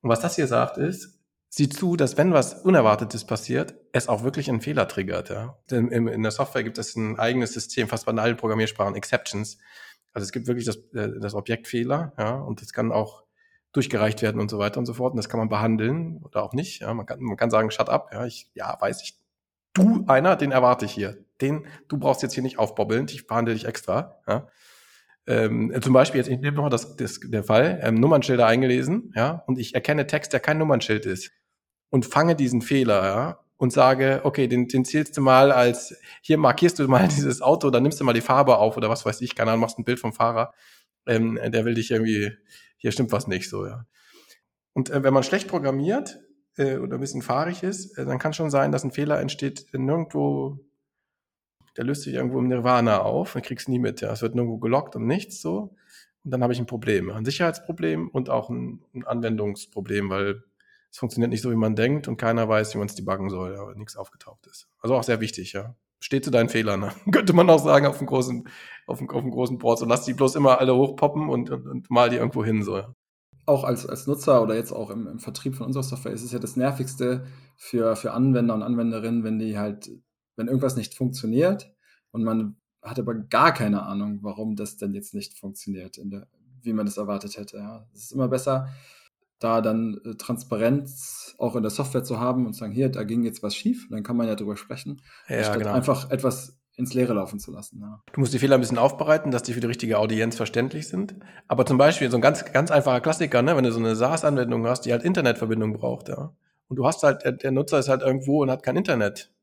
[0.00, 4.24] Und was das hier sagt ist, sieh zu, dass wenn was Unerwartetes passiert, es auch
[4.24, 5.28] wirklich einen Fehler triggert.
[5.28, 5.58] Ja?
[5.70, 9.58] Denn in der Software gibt es ein eigenes System, fast bei allen Programmiersprachen, Exceptions.
[10.14, 13.24] Also es gibt wirklich das, äh, das Objekt Fehler, ja, und das kann auch
[13.72, 15.12] durchgereicht werden und so weiter und so fort.
[15.12, 16.80] Und das kann man behandeln oder auch nicht.
[16.80, 19.18] Ja, man kann, man kann sagen, shut up, ja, ich, ja, weiß ich.
[19.74, 21.24] Du, einer, den erwarte ich hier.
[21.40, 24.16] Den, du brauchst jetzt hier nicht aufbobbeln, ich behandle dich extra.
[24.28, 24.48] Ja.
[25.26, 29.42] Ähm, zum Beispiel, jetzt, ich nehme nochmal das, das, der Fall, ähm, Nummernschilder eingelesen, ja,
[29.46, 31.30] und ich erkenne Text, der kein Nummernschild ist
[31.90, 36.36] und fange diesen Fehler, ja, und sage, okay, den, den zählst du mal als, hier
[36.36, 39.20] markierst du mal dieses Auto, dann nimmst du mal die Farbe auf oder was weiß
[39.20, 40.52] ich, keine Ahnung, machst ein Bild vom Fahrer,
[41.06, 42.32] ähm, der will dich irgendwie,
[42.76, 43.86] hier stimmt was nicht so, ja.
[44.72, 46.18] Und äh, wenn man schlecht programmiert
[46.56, 49.66] äh, oder ein bisschen fahrig ist, äh, dann kann schon sein, dass ein Fehler entsteht
[49.72, 50.58] nirgendwo,
[51.76, 54.10] der löst sich irgendwo im Nirvana auf, dann kriegst nie mit, ja.
[54.10, 55.76] Es wird nirgendwo gelockt und nichts so.
[56.24, 60.42] Und dann habe ich ein Problem, ein Sicherheitsproblem und auch ein, ein Anwendungsproblem, weil
[60.92, 63.56] es funktioniert nicht so, wie man denkt und keiner weiß, wie man es debuggen soll,
[63.56, 64.68] aber nichts aufgetaucht ist.
[64.78, 65.74] Also auch sehr wichtig, ja.
[66.00, 66.92] Steh zu deinen Fehlern, ne?
[67.12, 68.46] könnte man auch sagen auf dem großen,
[68.86, 69.78] auf dem, auf dem großen Board.
[69.78, 72.82] So lass die bloß immer alle hochpoppen und, und, und mal die irgendwo hin, so.
[73.46, 76.32] Auch als, als Nutzer oder jetzt auch im, im Vertrieb von unserer Software ist es
[76.32, 77.26] ja das Nervigste
[77.56, 79.90] für, für Anwender und Anwenderinnen, wenn die halt,
[80.36, 81.72] wenn irgendwas nicht funktioniert
[82.10, 86.26] und man hat aber gar keine Ahnung, warum das denn jetzt nicht funktioniert, der,
[86.60, 87.56] wie man das erwartet hätte.
[87.56, 87.86] Ja.
[87.94, 88.68] Es ist immer besser,
[89.42, 93.02] da dann äh, Transparenz auch in der Software zu haben und zu sagen, hier, da
[93.04, 95.72] ging jetzt was schief, dann kann man ja drüber sprechen, ja, statt genau.
[95.72, 97.80] einfach etwas ins Leere laufen zu lassen.
[97.80, 98.02] Ja.
[98.12, 101.14] Du musst die Fehler ein bisschen aufbereiten, dass die für die richtige Audienz verständlich sind.
[101.46, 104.66] Aber zum Beispiel so ein ganz, ganz einfacher Klassiker, ne, wenn du so eine SaaS-Anwendung
[104.66, 106.34] hast, die halt Internetverbindung braucht, ja.
[106.68, 109.34] Und du hast halt, der, der Nutzer ist halt irgendwo und hat kein Internet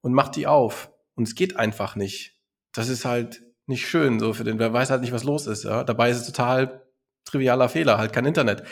[0.00, 0.90] und macht die auf.
[1.14, 2.38] Und es geht einfach nicht.
[2.72, 5.64] Das ist halt nicht schön, so für den, wer weiß halt nicht, was los ist,
[5.64, 5.84] ja.
[5.84, 6.86] Dabei ist es total
[7.24, 8.62] trivialer Fehler, halt kein Internet.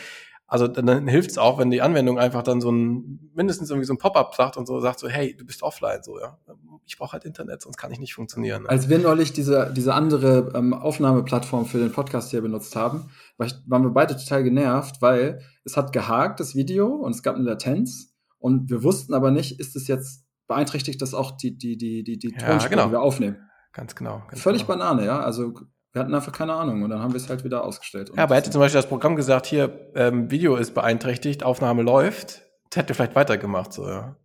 [0.51, 3.85] Also dann, dann hilft es auch, wenn die Anwendung einfach dann so ein, mindestens irgendwie
[3.85, 6.37] so ein Pop-up sagt und so sagt so, hey, du bist offline, so, ja.
[6.85, 8.63] Ich brauche halt Internet, sonst kann ich nicht funktionieren.
[8.63, 8.69] Ne?
[8.69, 13.47] Als wir neulich diese, diese andere ähm, Aufnahmeplattform für den Podcast hier benutzt haben, war
[13.47, 17.35] ich, waren wir beide total genervt, weil es hat gehakt, das Video, und es gab
[17.35, 18.13] eine Latenz.
[18.37, 22.19] Und wir wussten aber nicht, ist es jetzt beeinträchtigt das auch die, die, die, die,
[22.19, 22.87] die ja, genau.
[22.87, 23.37] die wir aufnehmen.
[23.71, 24.21] Ganz genau.
[24.27, 24.79] Ganz Völlig genau.
[24.79, 25.21] Banane, ja.
[25.21, 25.53] Also
[25.93, 28.11] wir hatten einfach keine Ahnung und dann haben wir es halt wieder ausgestellt.
[28.15, 32.43] Ja, aber hätte zum Beispiel das Programm gesagt, hier, ähm, Video ist beeinträchtigt, Aufnahme läuft,
[32.69, 34.15] das hätte vielleicht weitergemacht, so, ja.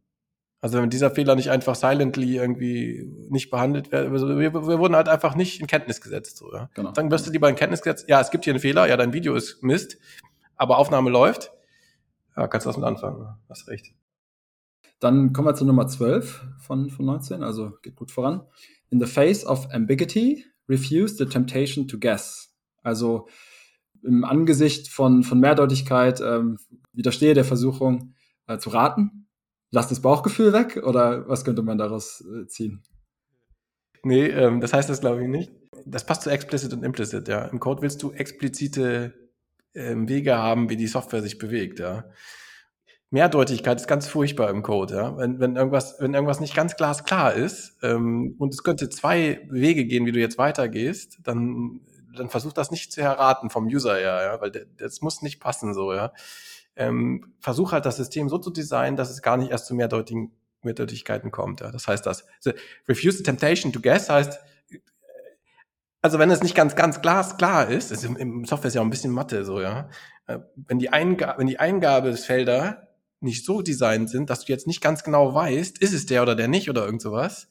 [0.60, 4.96] Also wenn dieser Fehler nicht einfach silently irgendwie nicht behandelt wird, also wir, wir wurden
[4.96, 6.38] halt einfach nicht in Kenntnis gesetzt.
[6.38, 6.70] So, ja.
[6.74, 6.92] Genau.
[6.92, 9.12] Dann wirst du lieber in Kenntnis gesetzt, ja, es gibt hier einen Fehler, ja, dein
[9.12, 9.98] Video ist Mist,
[10.56, 11.52] aber Aufnahme läuft.
[12.36, 13.94] Ja, kannst du was mit anfangen, hast recht.
[14.98, 18.42] Dann kommen wir zu Nummer 12 von, von 19, also geht gut voran.
[18.88, 22.54] In the face of ambiguity, refuse the temptation to guess.
[22.82, 23.28] Also
[24.02, 26.58] im Angesicht von, von Mehrdeutigkeit ähm,
[26.92, 28.14] widerstehe der Versuchung
[28.46, 29.28] äh, zu raten.
[29.70, 32.82] Lass das Bauchgefühl weg oder was könnte man daraus äh, ziehen?
[34.04, 35.52] Nee, ähm, das heißt das glaube ich nicht.
[35.84, 37.46] Das passt zu explicit und implicit, ja.
[37.46, 39.14] Im Code willst du explizite
[39.74, 42.04] ähm, Wege haben, wie die Software sich bewegt, ja.
[43.10, 45.16] Mehrdeutigkeit ist ganz furchtbar im Code, ja.
[45.16, 49.84] Wenn, wenn irgendwas, wenn irgendwas nicht ganz glasklar ist ähm, und es könnte zwei Wege
[49.84, 51.80] gehen, wie du jetzt weitergehst, dann,
[52.16, 55.72] dann versuch das nicht zu erraten vom User her, ja, weil das muss nicht passen
[55.72, 56.12] so, ja.
[56.74, 60.32] Ähm, versuch halt das System so zu designen, dass es gar nicht erst zu mehrdeutigen
[60.62, 61.60] Mehrdeutigkeiten kommt.
[61.60, 61.70] Ja.
[61.70, 62.50] Das heißt, das so,
[62.88, 64.38] refuse the temptation to guess heißt,
[66.02, 68.86] also wenn es nicht ganz, ganz glasklar ist, ist im, im Software ist ja auch
[68.86, 69.88] ein bisschen Mathe so, ja.
[70.26, 72.85] Äh, wenn die, Eingabe, wenn die Eingabesfelder
[73.20, 76.34] nicht so designt sind, dass du jetzt nicht ganz genau weißt, ist es der oder
[76.34, 77.48] der nicht oder irgend sowas,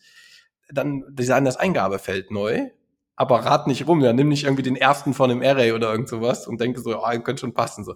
[0.72, 2.70] dann design das Eingabefeld neu,
[3.16, 6.10] aber rat nicht rum, ja, nimm nicht irgendwie den ersten von dem Array oder irgend
[6.10, 7.96] sowas und denke so, ah, oh, könnte schon passen, so.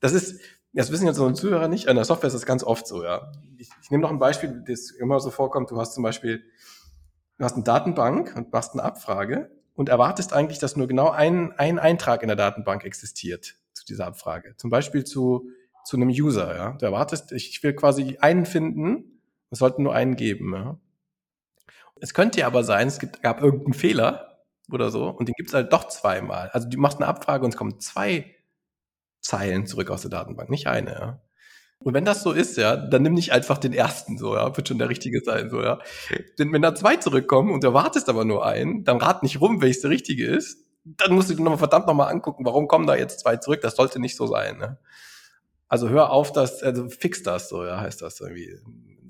[0.00, 0.40] Das ist,
[0.72, 3.32] das wissen jetzt unsere Zuhörer nicht, in der Software ist das ganz oft so, ja.
[3.58, 6.44] Ich, ich nehme noch ein Beispiel, das immer so vorkommt, du hast zum Beispiel,
[7.38, 11.52] du hast eine Datenbank und machst eine Abfrage und erwartest eigentlich, dass nur genau ein,
[11.52, 14.54] ein Eintrag in der Datenbank existiert zu dieser Abfrage.
[14.56, 15.48] Zum Beispiel zu
[15.84, 16.72] zu einem User, ja.
[16.72, 20.78] Du erwartest, ich will quasi einen finden, es sollten nur einen geben, ja.
[22.00, 25.50] Es könnte ja aber sein, es gibt, gab irgendeinen Fehler oder so und den gibt
[25.50, 26.48] es halt doch zweimal.
[26.52, 28.34] Also du machst eine Abfrage und es kommen zwei
[29.20, 31.22] Zeilen zurück aus der Datenbank, nicht eine, ja.
[31.82, 34.68] Und wenn das so ist, ja, dann nimm nicht einfach den ersten, so, ja, wird
[34.68, 35.78] schon der richtige sein, so, ja.
[36.38, 39.62] Denn wenn da zwei zurückkommen und du erwartest aber nur einen, dann rat nicht rum,
[39.62, 40.58] welches der richtige ist.
[40.84, 43.60] Dann musst du dir nochmal verdammt nochmal angucken, warum kommen da jetzt zwei zurück?
[43.62, 44.78] Das sollte nicht so sein, ne?
[45.70, 48.58] Also hör auf, das, also fix das so, ja, heißt das irgendwie.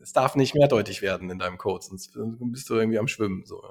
[0.03, 3.44] Es darf nicht mehrdeutig werden in deinem Code, sonst bist du irgendwie am Schwimmen.
[3.46, 3.62] So.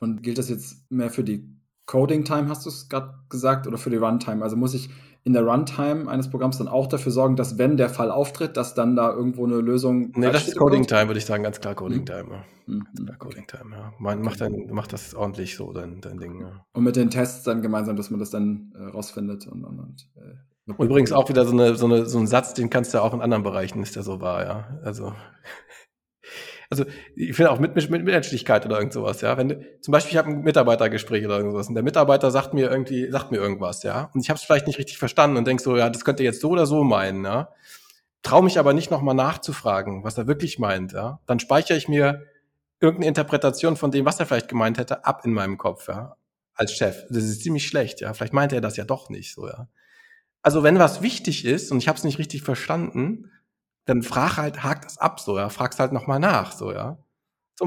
[0.00, 1.48] Und gilt das jetzt mehr für die
[1.86, 4.42] Coding-Time, hast du es gerade gesagt, oder für die Runtime?
[4.42, 4.90] Also muss ich
[5.24, 8.74] in der Runtime eines Programms dann auch dafür sorgen, dass wenn der Fall auftritt, dass
[8.74, 10.12] dann da irgendwo eine Lösung.
[10.14, 12.44] Nee, das ist Coding-Time, würde ich sagen, ganz klar Coding-Time.
[12.66, 12.86] Mhm.
[13.06, 13.16] Ja.
[13.16, 13.94] Coding-Time, ja.
[13.98, 16.42] Man macht, dann, macht das ordentlich so, dein, dein Ding.
[16.42, 16.66] Ja.
[16.74, 20.08] Und mit den Tests dann gemeinsam, dass man das dann äh, rausfindet und, und, und
[20.16, 23.02] äh, und übrigens auch wieder so, eine, so, eine, so ein Satz, den kannst du
[23.02, 24.78] auch in anderen Bereichen, ist der so wahr, ja.
[24.84, 25.14] Also,
[26.70, 26.84] also
[27.16, 29.36] ich finde auch mit, mit, mit Menschlichkeit oder irgend sowas, ja.
[29.36, 32.70] Wenn du, zum Beispiel, ich habe ein Mitarbeitergespräch oder irgendwas und der Mitarbeiter sagt mir
[32.70, 34.10] irgendwie, sagt mir irgendwas, ja.
[34.14, 36.40] Und ich habe es vielleicht nicht richtig verstanden und denk so, ja, das könnte jetzt
[36.40, 37.50] so oder so meinen, ja.
[38.22, 41.20] Trau mich aber nicht nochmal nachzufragen, was er wirklich meint, ja.
[41.26, 42.26] Dann speichere ich mir
[42.80, 46.16] irgendeine Interpretation von dem, was er vielleicht gemeint hätte, ab in meinem Kopf, ja.
[46.54, 47.06] Als Chef.
[47.08, 48.12] Das ist ziemlich schlecht, ja.
[48.12, 49.68] Vielleicht meinte er das ja doch nicht so, ja.
[50.42, 53.30] Also wenn was wichtig ist und ich habe es nicht richtig verstanden,
[53.84, 56.98] dann frag halt, hakt das ab, so, ja, fragst halt nochmal nach, so, ja.
[57.58, 57.66] So,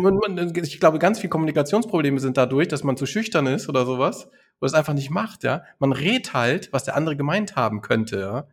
[0.56, 4.26] ich glaube, ganz viele Kommunikationsprobleme sind dadurch, dass man zu schüchtern ist oder sowas,
[4.60, 5.64] oder es einfach nicht macht, ja.
[5.80, 8.48] Man redet halt, was der andere gemeint haben könnte, ja.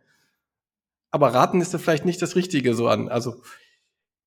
[1.11, 3.09] Aber raten ist da vielleicht nicht das Richtige so an.
[3.09, 3.41] Also,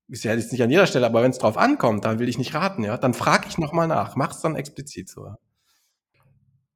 [0.08, 2.38] ist ja jetzt nicht an jeder Stelle, aber wenn es drauf ankommt, dann will ich
[2.38, 2.96] nicht raten, ja.
[2.98, 5.38] Dann frag ich nochmal nach, mach's dann explizit so, ja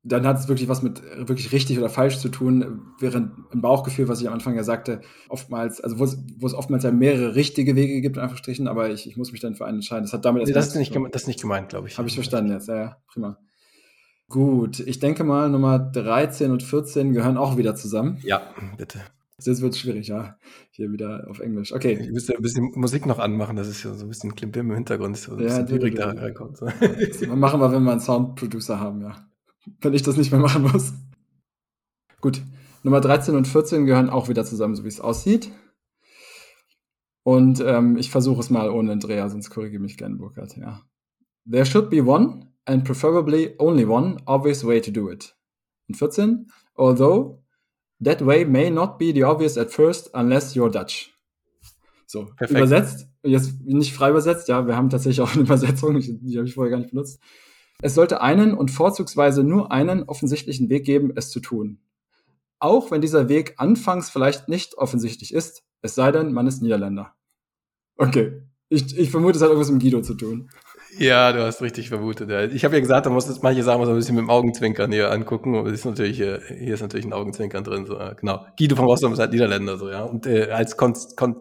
[0.05, 3.61] dann hat es wirklich was mit äh, wirklich richtig oder falsch zu tun, während im
[3.61, 6.93] Bauchgefühl, was ich am Anfang ja sagte, oftmals, also wo es, wo es oftmals ja
[6.93, 10.05] mehrere richtige Wege gibt, einfach strichen, aber ich, ich muss mich dann für einen entscheiden.
[10.05, 11.99] Das hat damit nee, das, ist nicht, das ist nicht gemeint, glaube ich.
[11.99, 13.39] Habe ich verstanden jetzt, ja, ja, prima.
[14.29, 18.19] Gut, ich denke mal, Nummer 13 und 14 gehören auch wieder zusammen.
[18.23, 18.43] Ja,
[18.77, 19.01] bitte.
[19.43, 20.37] Jetzt wird es schwierig, ja.
[20.71, 21.73] Hier wieder auf Englisch.
[21.73, 21.97] Okay.
[22.01, 24.75] Ich müsste ein bisschen Musik noch anmachen, das ist ja so ein bisschen Klimbim im
[24.75, 25.17] Hintergrund.
[25.17, 26.57] So ein ja, schwierig da reinkommt.
[26.57, 26.67] So.
[27.37, 29.28] machen wir, wenn wir einen Soundproducer haben, ja
[29.81, 30.93] wenn ich das nicht mehr machen muss.
[32.21, 32.43] Gut,
[32.83, 35.51] Nummer 13 und 14 gehören auch wieder zusammen, so wie es aussieht.
[37.23, 40.57] Und ähm, ich versuche es mal ohne Andrea, sonst korrigiere mich gerne, Burkhard.
[40.57, 40.83] Ja.
[41.51, 45.37] There should be one, and preferably only one, obvious way to do it.
[45.89, 47.43] Und 14, although
[48.03, 51.15] that way may not be the obvious at first unless you're Dutch.
[52.07, 52.59] So, Perfekt.
[52.59, 56.55] übersetzt, jetzt nicht frei übersetzt, ja, wir haben tatsächlich auch eine Übersetzung, die habe ich
[56.55, 57.21] vorher gar nicht benutzt.
[57.81, 61.79] Es sollte einen und vorzugsweise nur einen offensichtlichen Weg geben, es zu tun.
[62.59, 67.15] Auch wenn dieser Weg anfangs vielleicht nicht offensichtlich ist, es sei denn, man ist Niederländer.
[67.97, 68.43] Okay.
[68.69, 70.51] Ich, ich vermute, es hat irgendwas mit Guido zu tun.
[70.99, 72.31] Ja, du hast richtig vermutet.
[72.31, 72.45] Ja.
[72.45, 74.91] Ich habe ja gesagt, da muss es manche Sachen muss ein bisschen mit dem Augenzwinkern
[74.91, 75.55] hier angucken.
[75.55, 77.87] Und ist natürlich, hier, hier ist natürlich ein Augenzwinkern drin.
[77.87, 78.45] So, genau.
[78.59, 80.03] Guido von Rostock ist halt Niederländer, so, ja.
[80.03, 81.37] Und äh, als Kon Kon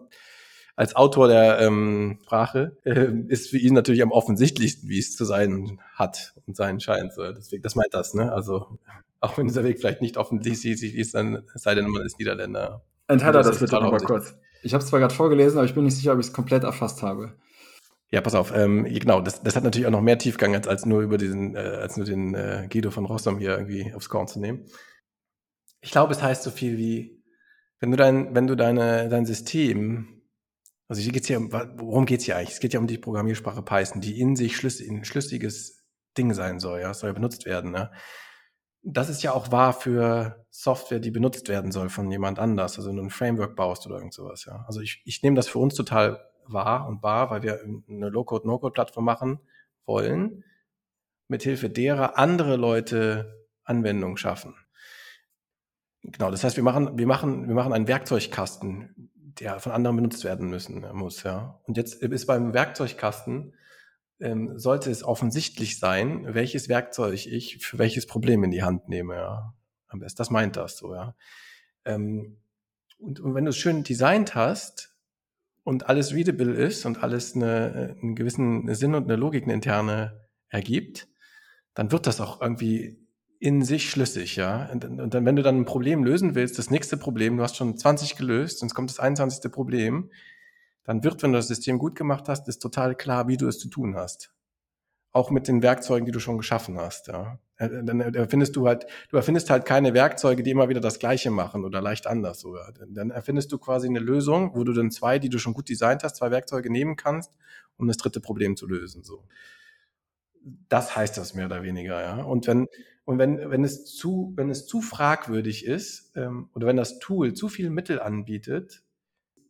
[0.78, 5.24] als Autor der ähm, Sprache äh, ist für ihn natürlich am offensichtlichsten, wie es zu
[5.24, 7.12] sein hat und sein scheint.
[7.12, 7.32] So.
[7.32, 8.32] Deswegen, das meint das, ne?
[8.32, 8.78] Also
[9.18, 12.84] auch wenn dieser Weg vielleicht nicht offensichtlich ist, dann sei denn, man ist Niederländer.
[13.08, 14.36] Enthalte das bitte nochmal kurz.
[14.62, 16.62] Ich habe es zwar gerade vorgelesen, aber ich bin nicht sicher, ob ich es komplett
[16.62, 17.32] erfasst habe.
[18.12, 20.86] Ja, pass auf, ähm, genau, das, das hat natürlich auch noch mehr Tiefgang, als, als
[20.86, 24.28] nur über diesen, äh, als nur den äh, Guido von Rossum hier irgendwie aufs Korn
[24.28, 24.64] zu nehmen.
[25.80, 27.20] Ich glaube, es heißt so viel wie,
[27.80, 30.17] wenn du dein, wenn du deine, dein System,
[30.88, 32.54] also hier geht's ja, worum geht's hier eigentlich?
[32.54, 35.84] Es geht ja um die Programmiersprache Python, die in sich schlüssig, ein schlüssiges
[36.16, 37.90] Ding sein soll, ja, soll ja benutzt werden, ne?
[38.82, 42.88] Das ist ja auch wahr für Software, die benutzt werden soll von jemand anders, also
[42.88, 44.64] wenn du ein Framework baust oder irgend sowas, ja.
[44.66, 49.04] Also ich, ich nehme das für uns total wahr und wahr, weil wir eine Low-Code-No-Code-Plattform
[49.04, 49.40] machen
[49.84, 50.44] wollen,
[51.28, 54.54] mithilfe derer andere Leute Anwendungen schaffen.
[56.02, 60.24] Genau, das heißt, wir machen, wir machen, wir machen einen Werkzeugkasten, der von anderen benutzt
[60.24, 61.60] werden müssen muss, ja.
[61.64, 63.54] Und jetzt ist beim Werkzeugkasten
[64.20, 69.16] ähm, sollte es offensichtlich sein, welches Werkzeug ich für welches Problem in die Hand nehme,
[69.16, 69.54] ja.
[69.88, 71.14] Am besten, das meint das so, ja.
[71.84, 72.38] Ähm,
[72.98, 74.94] und, und wenn du es schön designt hast
[75.62, 80.28] und alles readable ist und alles eine, einen gewissen Sinn und eine Logik eine interne
[80.48, 81.08] ergibt,
[81.74, 83.07] dann wird das auch irgendwie
[83.40, 84.68] in sich schlüssig, ja.
[84.72, 87.56] Und, und, dann, wenn du dann ein Problem lösen willst, das nächste Problem, du hast
[87.56, 89.50] schon 20 gelöst, sonst kommt das 21.
[89.52, 90.10] Problem,
[90.84, 93.58] dann wird, wenn du das System gut gemacht hast, ist total klar, wie du es
[93.58, 94.32] zu tun hast.
[95.12, 97.38] Auch mit den Werkzeugen, die du schon geschaffen hast, ja.
[97.58, 101.30] Äh, dann erfindest du halt, du erfindest halt keine Werkzeuge, die immer wieder das Gleiche
[101.30, 102.72] machen oder leicht anders sogar.
[102.72, 106.02] Dann erfindest du quasi eine Lösung, wo du dann zwei, die du schon gut designt
[106.02, 107.32] hast, zwei Werkzeuge nehmen kannst,
[107.76, 109.24] um das dritte Problem zu lösen, so.
[110.68, 112.22] Das heißt das mehr oder weniger, ja.
[112.22, 112.68] Und wenn,
[113.08, 117.32] und wenn, wenn, es zu, wenn es zu fragwürdig ist ähm, oder wenn das Tool
[117.32, 118.82] zu viel Mittel anbietet,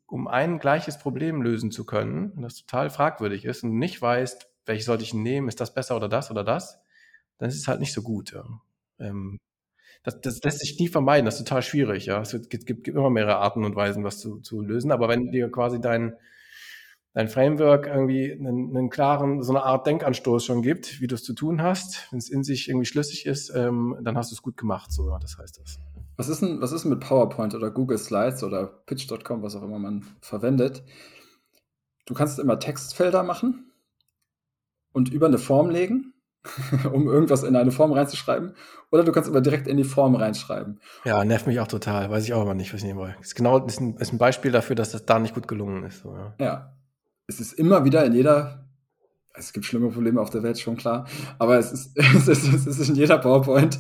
[0.07, 4.49] um ein gleiches Problem lösen zu können, und das total fragwürdig ist und nicht weißt,
[4.65, 6.79] welches sollte ich nehmen, ist das besser oder das oder das,
[7.39, 8.31] dann ist es halt nicht so gut.
[8.31, 8.45] Ja.
[9.01, 9.39] Ähm,
[10.05, 12.07] das, das lässt sich nie vermeiden, das ist total schwierig.
[12.07, 12.21] Ja.
[12.21, 15.51] Es gibt, gibt, immer mehrere Arten und Weisen, was zu, zu lösen, aber wenn dir
[15.51, 16.15] quasi dein,
[17.19, 21.25] dein Framework irgendwie einen, einen klaren, so eine Art Denkanstoß schon gibt, wie du es
[21.25, 24.43] zu tun hast, wenn es in sich irgendwie schlüssig ist, ähm, dann hast du es
[24.43, 25.81] gut gemacht, so, das heißt das.
[26.17, 29.81] Was ist denn, was ist mit PowerPoint oder Google Slides oder Pitch.com, was auch immer
[29.81, 30.85] man verwendet?
[32.07, 33.73] Du kannst immer Textfelder machen
[34.93, 36.15] und über eine Form legen,
[36.93, 38.55] um irgendwas in eine Form reinzuschreiben.
[38.93, 40.79] Oder du kannst immer direkt in die Form reinschreiben.
[41.05, 42.13] Ja, nervt mich auch total.
[42.13, 43.17] Weiß ich auch immer nicht, was ich nehmen will.
[43.19, 45.83] Das ist genau ist ein, ist ein Beispiel dafür, dass das da nicht gut gelungen
[45.83, 46.03] ist.
[46.03, 46.35] So, ja.
[46.39, 46.78] ja
[47.29, 48.67] es ist immer wieder in jeder,
[49.35, 51.07] es gibt schlimme Probleme auf der Welt, schon klar,
[51.39, 53.79] aber es ist, es ist, es ist in jeder PowerPoint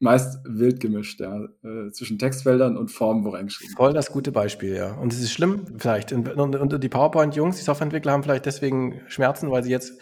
[0.00, 4.76] meist wild gemischt, ja, äh, zwischen Textfeldern und Formen, wo reingeschrieben Voll das gute Beispiel,
[4.76, 4.94] ja.
[4.94, 6.12] Und es ist schlimm, vielleicht.
[6.12, 10.00] Und, und, und die PowerPoint-Jungs, die Softwareentwickler haben vielleicht deswegen Schmerzen, weil sie jetzt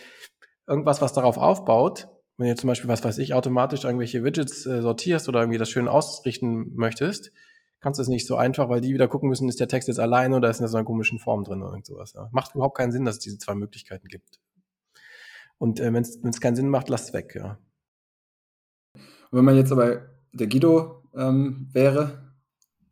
[0.67, 4.83] irgendwas, was darauf aufbaut, wenn du zum Beispiel, was weiß ich, automatisch irgendwelche Widgets äh,
[4.83, 7.33] sortierst oder irgendwie das schön ausrichten möchtest,
[7.87, 10.01] kannst du es nicht so einfach, weil die wieder gucken müssen, ist der Text jetzt
[10.01, 12.14] allein oder ist in so einer komischen Form drin oder irgend sowas.
[12.14, 12.29] Ja.
[12.33, 14.40] Macht überhaupt keinen Sinn, dass es diese zwei Möglichkeiten gibt.
[15.59, 17.61] Und äh, wenn es keinen Sinn macht, lass es weg, ja.
[18.94, 20.01] Und wenn man jetzt aber
[20.33, 22.35] der Guido ähm, wäre,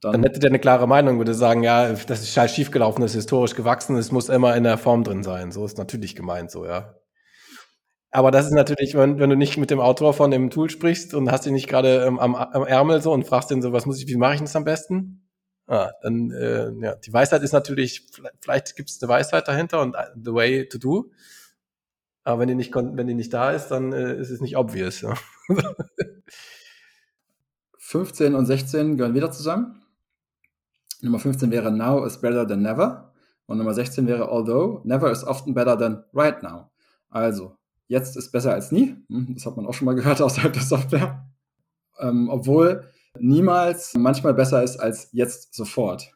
[0.00, 3.16] dann, dann hätte der eine klare Meinung, würde sagen, ja, das ist scheiß schiefgelaufen, das
[3.16, 5.50] ist historisch gewachsen, es muss immer in der Form drin sein.
[5.50, 6.94] So ist natürlich gemeint, so, ja.
[8.14, 11.14] Aber das ist natürlich, wenn, wenn du nicht mit dem Autor von dem Tool sprichst
[11.14, 13.86] und hast ihn nicht gerade ähm, am, am Ärmel so und fragst ihn so, was
[13.86, 15.28] muss ich, wie mache ich das am besten?
[15.66, 18.06] Ah, dann, äh, ja, die Weisheit ist natürlich,
[18.40, 21.10] vielleicht gibt es eine Weisheit dahinter und uh, the way to do.
[22.22, 25.00] Aber wenn die nicht, wenn die nicht da ist, dann äh, ist es nicht obvious.
[25.00, 25.14] Ja.
[27.78, 29.82] 15 und 16 gehören wieder zusammen.
[31.00, 33.12] Nummer 15 wäre now is better than never.
[33.46, 36.70] Und Nummer 16 wäre although never is often better than right now.
[37.10, 38.96] Also, jetzt ist besser als nie.
[39.08, 41.30] Hm, das hat man auch schon mal gehört außerhalb der Software.
[41.98, 46.12] Ähm, obwohl niemals manchmal besser ist als jetzt sofort.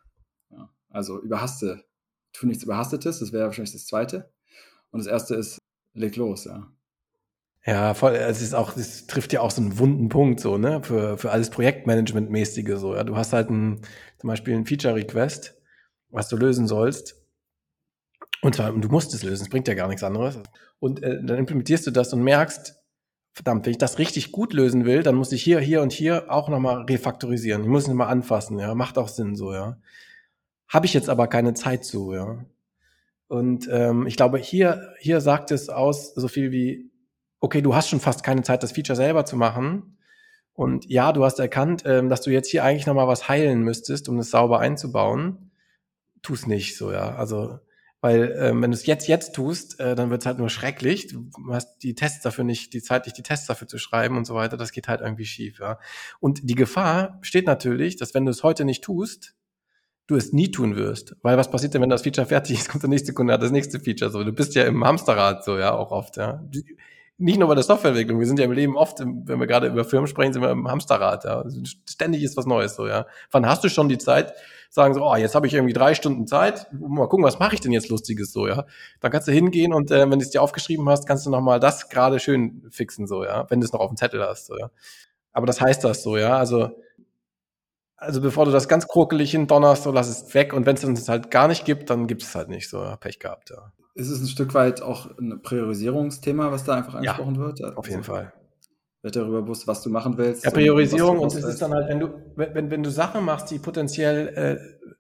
[0.51, 1.85] Ja, also überhaste,
[2.33, 4.33] tu nichts Überhastetes, das wäre wahrscheinlich das zweite.
[4.91, 5.59] Und das erste ist,
[5.95, 6.67] leg los, ja.
[7.65, 10.83] Ja, voll, es ist auch, es trifft ja auch so einen wunden Punkt, so, ne,
[10.83, 13.05] für, für alles Projektmanagement-mäßige, so, ja.
[13.05, 13.83] Du hast halt ein,
[14.19, 15.55] zum Beispiel ein Feature-Request,
[16.11, 17.17] was du lösen sollst.
[18.43, 20.39] Und zwar, du musst es lösen, es bringt ja gar nichts anderes.
[20.79, 22.77] Und äh, dann implementierst du das und merkst,
[23.33, 26.31] verdammt, wenn ich das richtig gut lösen will, dann muss ich hier, hier und hier
[26.31, 27.63] auch nochmal refaktorisieren.
[27.63, 28.75] Ich muss es nochmal anfassen, ja.
[28.75, 29.79] Macht auch Sinn so, ja.
[30.69, 32.45] Habe ich jetzt aber keine Zeit zu, ja.
[33.29, 36.91] Und ähm, ich glaube, hier, hier sagt es aus so viel wie,
[37.41, 39.99] okay, du hast schon fast keine Zeit, das Feature selber zu machen.
[40.55, 44.09] Und ja, du hast erkannt, ähm, dass du jetzt hier eigentlich nochmal was heilen müsstest,
[44.09, 45.49] um es sauber einzubauen
[46.23, 47.15] tu es nicht so, ja.
[47.15, 47.59] Also,
[48.01, 51.09] weil ähm, wenn du es jetzt, jetzt tust, äh, dann wird es halt nur schrecklich.
[51.09, 54.25] Du hast die Tests dafür nicht, die Zeit nicht, die Tests dafür zu schreiben und
[54.25, 54.57] so weiter.
[54.57, 55.79] Das geht halt irgendwie schief, ja.
[56.21, 59.35] Und die Gefahr besteht natürlich, dass wenn du es heute nicht tust,
[60.07, 61.17] du es nie tun wirst.
[61.23, 63.51] Weil was passiert denn, wenn das Feature fertig ist, kommt der nächste Kunde, hat das
[63.51, 64.11] nächste Feature.
[64.11, 66.43] So, du bist ja im Hamsterrad so, ja, auch oft, ja.
[67.21, 69.85] Nicht nur bei der Softwareentwicklung, wir sind ja im Leben oft, wenn wir gerade über
[69.85, 71.41] Firmen sprechen, sind wir im Hamsterrad, ja.
[71.43, 73.07] Also ständig ist was Neues, so, ja.
[73.31, 74.35] Wann hast du schon die Zeit,
[74.69, 77.61] sagen so, oh, jetzt habe ich irgendwie drei Stunden Zeit, mal gucken, was mache ich
[77.61, 78.67] denn jetzt Lustiges, so, ja.
[79.01, 81.61] Dann kannst du hingehen und äh, wenn du es dir aufgeschrieben hast, kannst du nochmal
[81.61, 84.59] das gerade schön fixen, so, ja, wenn du es noch auf dem Zettel hast, so,
[84.59, 84.71] ja.
[85.33, 86.71] Aber das heißt das so, ja, also
[87.99, 90.53] also bevor du das ganz krokelig hindonnerst, so lass es weg.
[90.53, 92.71] Und wenn es uns halt gar nicht gibt, dann gibt es halt nicht.
[92.71, 93.73] So, Pech gehabt, ja.
[93.95, 97.77] Ist es ein Stück weit auch ein Priorisierungsthema, was da einfach angesprochen ja, wird?
[97.77, 98.33] Auf jeden also, Fall.
[99.03, 100.45] Wird darüber bewusst, was du machen willst.
[100.45, 103.51] Ja, Priorisierung und, und es ist dann halt, wenn du, wenn, wenn du Sachen machst,
[103.51, 104.97] die potenziell äh,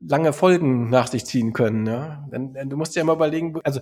[0.00, 3.80] lange Folgen nach sich ziehen können, ja, dann, du musst dir immer überlegen, also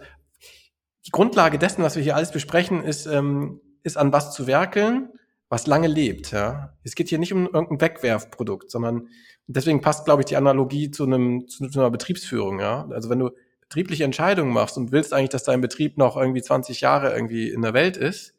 [1.06, 5.08] die Grundlage dessen, was wir hier alles besprechen, ist, ähm, ist an was zu werkeln
[5.54, 6.32] was lange lebt.
[6.32, 6.74] Ja.
[6.82, 9.08] Es geht hier nicht um irgendein Wegwerfprodukt, sondern
[9.46, 12.58] deswegen passt, glaube ich, die Analogie zu, einem, zu, einer Betriebsführung.
[12.58, 12.88] Ja.
[12.90, 16.80] Also wenn du betriebliche Entscheidungen machst und willst eigentlich, dass dein Betrieb noch irgendwie 20
[16.80, 18.33] Jahre irgendwie in der Welt ist,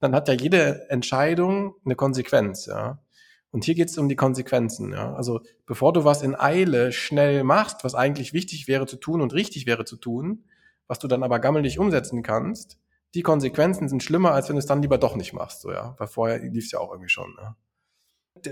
[0.00, 2.66] dann hat ja jede Entscheidung eine Konsequenz.
[2.66, 3.02] Ja.
[3.50, 4.92] Und hier geht es um die Konsequenzen.
[4.92, 5.14] Ja.
[5.14, 9.32] Also bevor du was in Eile schnell machst, was eigentlich wichtig wäre zu tun und
[9.32, 10.44] richtig wäre zu tun,
[10.86, 12.78] was du dann aber gammelig umsetzen kannst,
[13.14, 15.94] die Konsequenzen sind schlimmer, als wenn du es dann lieber doch nicht machst, so, ja.
[15.98, 17.56] Weil vorher lief es ja auch irgendwie schon, ja.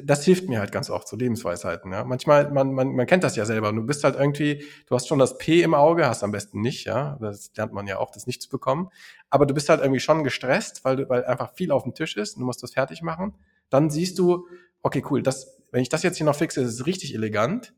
[0.02, 2.04] Das hilft mir halt ganz oft, so Lebensweisheiten, ja.
[2.04, 3.72] Manchmal, man, man, man kennt das ja selber.
[3.72, 6.84] Du bist halt irgendwie, du hast schon das P im Auge, hast am besten nicht,
[6.84, 7.18] ja.
[7.20, 8.90] Das lernt man ja auch, das nicht zu bekommen.
[9.30, 12.36] Aber du bist halt irgendwie schon gestresst, weil, weil einfach viel auf dem Tisch ist
[12.36, 13.34] und du musst das fertig machen.
[13.70, 14.46] Dann siehst du,
[14.82, 17.74] okay, cool, das, wenn ich das jetzt hier noch fixe, ist es richtig elegant.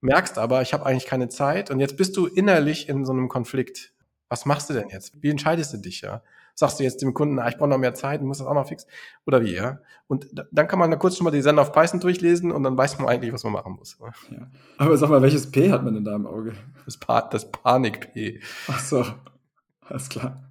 [0.00, 3.28] Merkst aber, ich habe eigentlich keine Zeit und jetzt bist du innerlich in so einem
[3.28, 3.92] Konflikt
[4.28, 5.22] was machst du denn jetzt?
[5.22, 6.22] Wie entscheidest du dich, ja?
[6.58, 8.66] Sagst du jetzt dem Kunden, ah, ich brauche noch mehr Zeit, muss das auch noch
[8.66, 8.88] fixen?
[9.26, 9.78] Oder wie, ja?
[10.06, 12.78] Und dann kann man da kurz schon mal die Sender auf Python durchlesen und dann
[12.78, 13.98] weiß man eigentlich, was man machen muss.
[14.30, 14.50] Ja.
[14.78, 16.54] Aber sag mal, welches P hat man denn da im Auge?
[16.86, 18.40] Das, pa das Panik-P.
[18.68, 19.04] Ach so,
[19.82, 20.48] alles klar.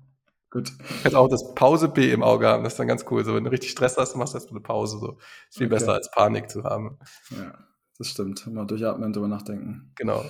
[0.51, 0.69] Gut.
[0.69, 3.25] Du kannst auch das Pause-P im Auge haben, das ist dann ganz cool.
[3.25, 4.99] So, wenn du richtig Stress hast, machst du erstmal eine Pause.
[4.99, 5.17] So.
[5.49, 5.75] Ist viel okay.
[5.75, 6.99] besser als Panik zu haben.
[7.31, 7.57] Ja,
[7.97, 8.45] das stimmt.
[8.45, 9.91] Mal durchatmen, drüber nachdenken.
[9.95, 10.23] Genau.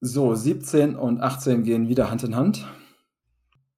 [0.00, 2.66] So, 17 und 18 gehen wieder Hand in Hand.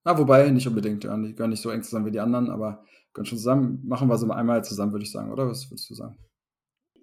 [0.04, 2.84] Na, wobei, nicht unbedingt, ja, die gehören nicht so eng zusammen wie die anderen, aber
[3.12, 3.80] gehören schon zusammen.
[3.84, 5.48] Machen wir so mal einmal zusammen, würde ich sagen, oder?
[5.48, 6.16] Was würdest du sagen?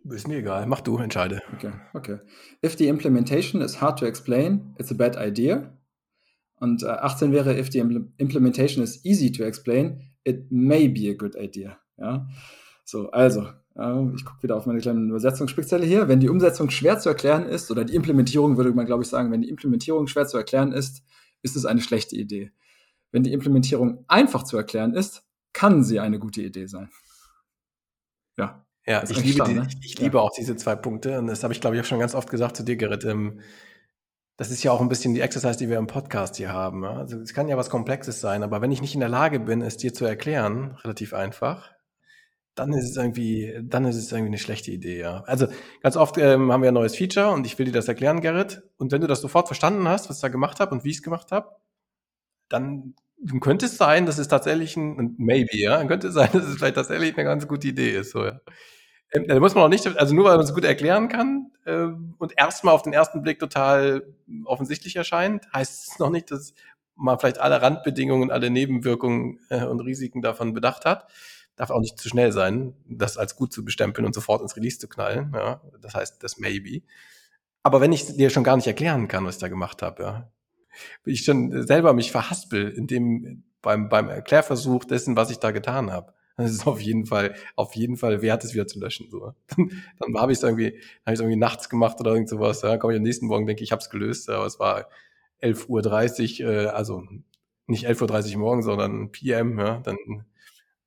[0.05, 1.41] Ist mir egal, mach du, entscheide.
[1.53, 2.19] Okay, okay.
[2.65, 5.77] If the implementation is hard to explain, it's a bad idea.
[6.55, 7.79] Und äh, 18 wäre, if the
[8.17, 11.77] implementation is easy to explain, it may be a good idea.
[11.97, 12.27] Ja?
[12.85, 13.47] So, also,
[14.15, 16.07] ich gucke wieder auf meine kleine Übersetzungsspickzelle hier.
[16.07, 19.31] Wenn die Umsetzung schwer zu erklären ist, oder die Implementierung würde man, glaube ich, sagen,
[19.31, 21.03] wenn die Implementierung schwer zu erklären ist,
[21.43, 22.51] ist es eine schlechte Idee.
[23.12, 26.89] Wenn die Implementierung einfach zu erklären ist, kann sie eine gute Idee sein.
[28.38, 28.66] Ja.
[28.86, 29.68] Ja, ich liebe, klar, ne?
[29.70, 31.20] ich, ich liebe auch diese zwei Punkte.
[31.20, 33.05] Und das habe ich, glaube ich, auch schon ganz oft gesagt zu dir, Gerrit.
[33.05, 33.41] Ähm,
[34.38, 36.86] das ist ja auch ein bisschen die Exercise, die wir im Podcast hier haben.
[36.86, 39.62] Also es kann ja was Komplexes sein, aber wenn ich nicht in der Lage bin,
[39.62, 41.72] es dir zu erklären, relativ einfach,
[42.55, 45.24] dann ist es irgendwie, dann ist es irgendwie eine schlechte Idee, ja.
[45.26, 45.47] Also
[45.82, 48.64] ganz oft ähm, haben wir ein neues Feature und ich will dir das erklären, Gerrit.
[48.78, 50.97] Und wenn du das sofort verstanden hast, was ich da gemacht habe und wie ich
[50.97, 51.55] es gemacht habe,
[52.49, 52.95] dann,
[53.41, 56.75] könnte es sein, dass es tatsächlich ein, maybe, ja, könnte es sein, dass es vielleicht
[56.75, 58.39] tatsächlich eine ganz gute Idee ist, so, ja.
[59.11, 62.13] Ähm, da muss man auch nicht, also nur weil man es gut erklären kann ähm,
[62.19, 64.03] und erstmal auf den ersten Blick total
[64.45, 66.53] offensichtlich erscheint, heißt es noch nicht, dass
[66.95, 71.07] man vielleicht alle Randbedingungen, alle Nebenwirkungen äh, und Risiken davon bedacht hat
[71.59, 74.79] darf auch nicht zu schnell sein, das als gut zu bestempeln und sofort ins Release
[74.79, 75.33] zu knallen.
[75.35, 75.61] Ja?
[75.81, 76.83] Das heißt, das Maybe.
[77.63, 80.31] Aber wenn ich dir schon gar nicht erklären kann, was ich da gemacht habe, ja,
[81.05, 85.91] ich schon selber mich verhaspel in dem beim beim Erklärversuch dessen, was ich da getan
[85.91, 86.13] habe.
[86.38, 89.09] Das ist auf jeden Fall auf jeden Fall wert, es wieder zu löschen.
[89.09, 89.34] So.
[89.47, 92.61] Dann, dann habe ich es irgendwie, habe ich irgendwie nachts gemacht oder irgend sowas.
[92.61, 94.30] Ja, komme ich am nächsten Morgen, denke ich, habe es gelöst.
[94.30, 94.88] Aber es war
[95.41, 97.03] 11.30 Uhr, äh, also
[97.67, 99.59] nicht 11.30 Uhr morgen, sondern PM.
[99.59, 99.97] Ja, dann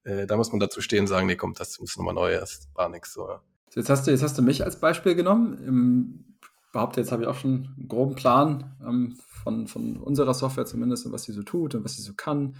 [0.05, 2.69] äh, da muss man dazu stehen und sagen, nee, komm, das muss nochmal neu, das
[2.75, 3.13] war nix.
[3.13, 3.29] So.
[3.75, 5.59] Jetzt hast du, jetzt hast du mich als Beispiel genommen.
[5.67, 6.25] Im,
[6.73, 11.07] behaupte, jetzt habe ich auch schon einen groben Plan ähm, von, von unserer Software zumindest
[11.07, 12.57] und was sie so tut und was sie so kann.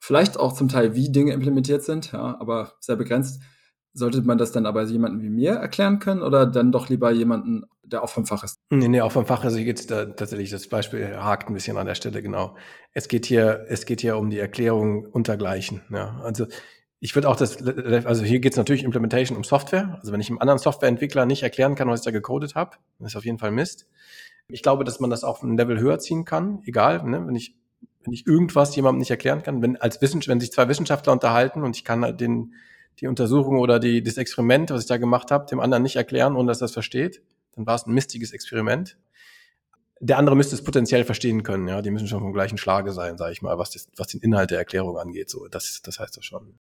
[0.00, 3.42] Vielleicht auch zum Teil, wie Dinge implementiert sind, ja, aber sehr begrenzt.
[3.92, 7.64] Sollte man das dann aber jemandem wie mir erklären können oder dann doch lieber jemanden,
[7.82, 8.56] der auch vom Fach ist?
[8.70, 9.42] Nee, nee, auch vom Fach.
[9.42, 12.56] Also hier geht es da tatsächlich, das Beispiel hakt ein bisschen an der Stelle, genau.
[12.92, 15.82] Es geht hier, es geht hier um die Erklärung untergleichen.
[15.90, 16.20] Ja.
[16.22, 16.46] Also
[17.00, 19.98] ich würde auch das, also hier geht es natürlich Implementation um Software.
[20.00, 23.16] Also wenn ich einem anderen Softwareentwickler nicht erklären kann, was ich da gecodet habe, ist
[23.16, 23.88] auf jeden Fall Mist.
[24.52, 27.26] Ich glaube, dass man das auf ein Level höher ziehen kann, egal, ne?
[27.26, 27.56] wenn ich
[28.02, 31.62] wenn ich irgendwas jemandem nicht erklären kann, wenn als Wissenschaftler, wenn sich zwei Wissenschaftler unterhalten
[31.62, 32.54] und ich kann halt den
[32.98, 36.36] die Untersuchung oder die, das Experiment, was ich da gemacht habe, dem anderen nicht erklären,
[36.36, 37.22] ohne dass er das versteht,
[37.52, 38.98] dann war es ein mistiges Experiment.
[40.00, 41.82] Der andere müsste es potenziell verstehen können, ja.
[41.82, 44.50] Die müssen schon vom gleichen Schlage sein, sage ich mal, was, das, was den Inhalt
[44.50, 45.30] der Erklärung angeht.
[45.30, 46.58] So, das, das heißt das schon.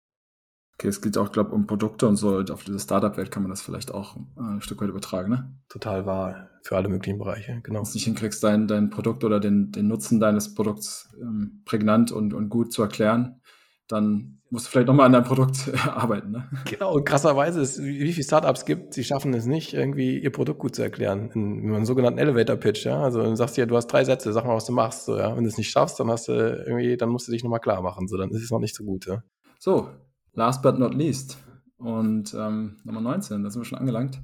[0.75, 2.39] Okay, es geht auch, glaube ich, um Produkte und so.
[2.39, 5.55] Auf diese Startup-Welt kann man das vielleicht auch äh, ein Stück weit übertragen, ne?
[5.69, 6.49] Total wahr.
[6.65, 7.81] Für alle möglichen Bereiche, genau.
[7.81, 12.13] Wenn du nicht hinkriegst, dein, dein Produkt oder den, den Nutzen deines Produkts ähm, prägnant
[12.13, 13.41] und, und gut zu erklären,
[13.89, 16.31] dann musst du vielleicht nochmal an deinem Produkt arbeiten.
[16.31, 16.49] Ne?
[16.71, 20.61] Genau, und krasserweise ist, wie viele Startups gibt, sie schaffen es nicht, irgendwie ihr Produkt
[20.61, 21.31] gut zu erklären.
[21.35, 23.03] In, in einem sogenannten Elevator Pitch, ja.
[23.03, 25.07] Also du sagst ja, du hast drei Sätze, sag mal, was du machst.
[25.07, 25.35] So, ja.
[25.35, 27.83] Wenn du es nicht schaffst, dann hast du irgendwie, dann musst du dich nochmal klar
[27.83, 28.09] machen.
[28.09, 29.07] So, dann ist es noch nicht so gut.
[29.07, 29.23] Ja.
[29.59, 29.89] So,
[30.33, 31.39] last but not least.
[31.79, 34.21] Und ähm, Nummer 19, da sind wir schon angelangt.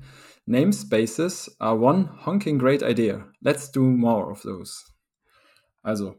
[0.46, 3.28] Namespaces are one honking great idea.
[3.40, 4.84] Let's do more of those.
[5.82, 6.16] Also,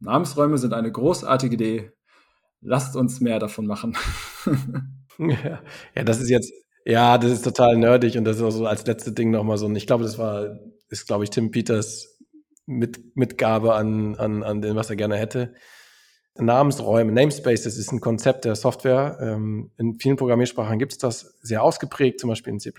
[0.00, 1.92] Namensräume sind eine großartige Idee
[2.60, 3.96] lasst uns mehr davon machen.
[5.18, 5.62] ja,
[5.94, 6.52] ja, das ist jetzt,
[6.84, 9.66] ja, das ist total nerdig und das ist auch so als letzte Ding nochmal so.
[9.66, 12.18] Und ich glaube, das war, ist, glaube ich, Tim Peters
[12.66, 15.54] mit, Mitgabe an, an, an dem, was er gerne hätte.
[16.36, 19.18] Namensräume, Namespaces ist ein Konzept der Software.
[19.20, 22.72] Ähm, in vielen Programmiersprachen gibt es das sehr ausgeprägt, zum Beispiel in C++.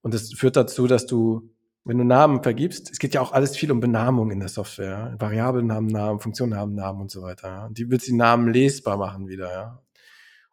[0.00, 1.50] Und das führt dazu, dass du
[1.88, 5.16] wenn du Namen vergibst, es geht ja auch alles viel um Benamung in der Software.
[5.18, 7.48] Variablen haben Namen, Funktionen haben Namen und so weiter.
[7.48, 7.66] Ja.
[7.66, 9.82] Und die willst die Namen lesbar machen wieder, ja.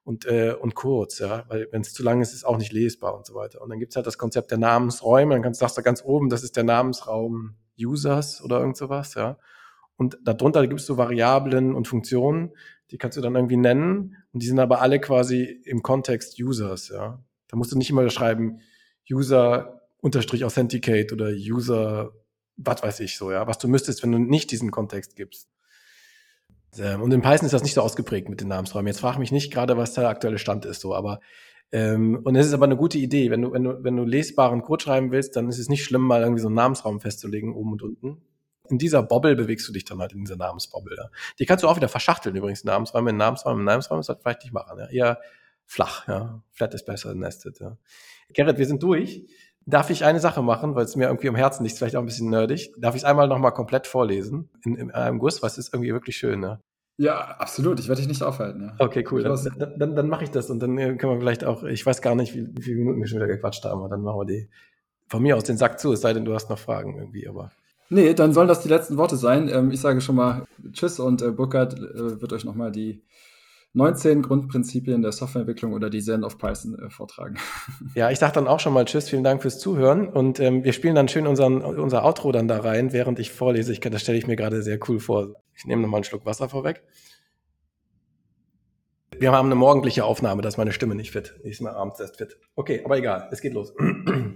[0.05, 2.71] Und, äh, und kurz, ja, weil wenn es zu lang ist, ist es auch nicht
[2.71, 3.61] lesbar und so weiter.
[3.61, 6.41] Und dann gibt's halt das Konzept der Namensräume, dann kannst, sagst du ganz oben, das
[6.41, 9.37] ist der Namensraum Users oder irgend sowas, ja.
[9.97, 12.51] Und darunter gibst du Variablen und Funktionen,
[12.91, 16.89] die kannst du dann irgendwie nennen, und die sind aber alle quasi im Kontext Users,
[16.89, 17.23] ja.
[17.47, 18.59] Da musst du nicht immer schreiben,
[19.09, 22.11] User Unterstrich Authenticate oder User,
[22.57, 25.49] was weiß ich so, ja, was du müsstest, wenn du nicht diesen Kontext gibst.
[26.77, 28.87] Ähm, und in Python ist das nicht so ausgeprägt mit den Namensräumen.
[28.87, 31.21] Jetzt frage mich nicht gerade, was der aktuelle Stand ist, so, aber
[31.71, 33.31] ähm, und es ist aber eine gute Idee.
[33.31, 36.03] Wenn du, wenn du, wenn du lesbaren Code schreiben willst, dann ist es nicht schlimm,
[36.03, 38.21] mal irgendwie so einen Namensraum festzulegen, oben und unten.
[38.69, 40.95] In dieser Bobble bewegst du dich dann halt in dieser Namensbobble.
[40.97, 41.09] Ja.
[41.39, 44.53] Die kannst du auch wieder verschachteln, übrigens, Namensräume in Namensräume in Namensräume, das vielleicht nicht
[44.53, 44.79] machen.
[44.79, 44.87] Ja.
[44.87, 45.19] Eher
[45.65, 46.41] flach, ja.
[46.51, 47.77] Flat ist besser nested, ja.
[48.33, 49.25] Gerrit, wir sind durch.
[49.67, 52.05] Darf ich eine Sache machen, weil es mir irgendwie am Herzen liegt, vielleicht auch ein
[52.05, 52.71] bisschen nerdig.
[52.77, 55.41] Darf ich es einmal nochmal komplett vorlesen in, in einem Guss?
[55.41, 56.59] Was ist irgendwie wirklich schön, ne?
[56.97, 57.79] Ja, absolut.
[57.79, 58.61] Ich werde dich nicht aufhalten.
[58.61, 58.85] Ja.
[58.85, 59.23] Okay, cool.
[59.23, 61.85] Dann, dann, dann, dann mache ich das und dann äh, können wir vielleicht auch, ich
[61.85, 64.19] weiß gar nicht, wie, wie viele Minuten wir schon wieder gequatscht haben, aber dann machen
[64.19, 64.49] wir die
[65.07, 67.51] von mir aus den Sack zu, es sei denn, du hast noch Fragen irgendwie, aber.
[67.89, 69.47] Nee, dann sollen das die letzten Worte sein.
[69.49, 73.03] Ähm, ich sage schon mal Tschüss und äh, Burkhard äh, wird euch nochmal die
[73.73, 77.37] 19 Grundprinzipien der Softwareentwicklung oder die Zen of Python äh, vortragen.
[77.95, 80.73] Ja, ich sage dann auch schon mal Tschüss, vielen Dank fürs Zuhören und ähm, wir
[80.73, 83.71] spielen dann schön unseren, unser Outro dann da rein, während ich vorlese.
[83.71, 85.35] Ich, das stelle ich mir gerade sehr cool vor.
[85.55, 86.83] Ich nehme nochmal einen Schluck Wasser vorweg.
[89.17, 91.35] Wir haben eine morgendliche Aufnahme, dass meine Stimme nicht fit.
[91.43, 92.37] Ist mal abends erst fit.
[92.55, 93.73] Okay, aber egal, es geht los.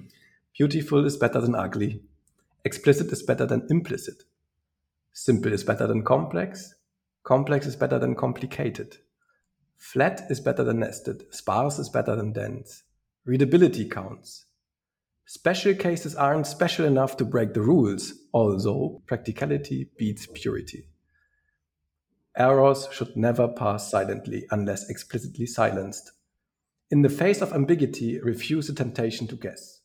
[0.58, 2.02] Beautiful is better than ugly.
[2.66, 4.24] Explicit is better than implicit.
[5.14, 6.76] Simple is better than complex.
[7.24, 8.98] Complex is better than complicated.
[9.78, 11.24] Flat is better than nested.
[11.34, 12.84] Sparse is better than dense.
[13.26, 14.46] Readability counts.
[15.26, 20.88] Special cases aren't special enough to break the rules, although practicality beats purity.
[22.36, 26.12] Errors should never pass silently unless explicitly silenced.
[26.90, 29.82] In the face of ambiguity, refuse the temptation to guess.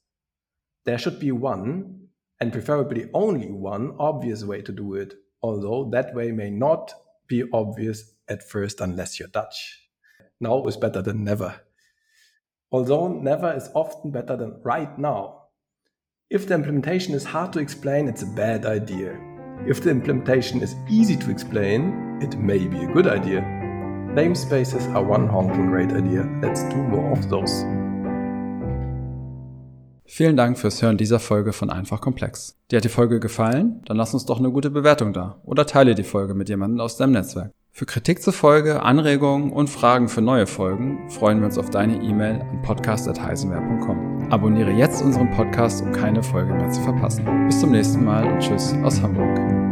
[0.85, 2.04] There should be one,
[2.45, 6.93] and preferably only one, obvious way to do it, although that way may not
[7.27, 9.89] be obvious at first unless you're Dutch.
[10.41, 11.63] Now is better than never.
[12.71, 15.45] Although never is often better than right now.
[16.29, 19.19] If the implementation is hard to explain, it's a bad idea.
[19.67, 23.41] If the implementation is easy to explain, it may be a good idea.
[23.41, 26.29] Namespaces are one honking great idea.
[26.43, 27.84] Let's do more of those.
[30.07, 32.57] Vielen Dank fürs Hören dieser Folge von Einfach Komplex.
[32.71, 33.83] Dir hat die Folge gefallen?
[33.87, 36.97] Dann lass uns doch eine gute Bewertung da oder teile die Folge mit jemandem aus
[36.97, 37.53] deinem Netzwerk.
[37.77, 42.01] Für Kritik zur Folge, Anregungen und Fragen für neue Folgen freuen wir uns auf deine
[42.03, 44.31] E-Mail an podcast.heisenwehr.com.
[44.31, 47.25] Abonniere jetzt unseren Podcast, um keine Folge mehr zu verpassen.
[47.47, 49.64] Bis zum nächsten Mal und tschüss aus Hamburg.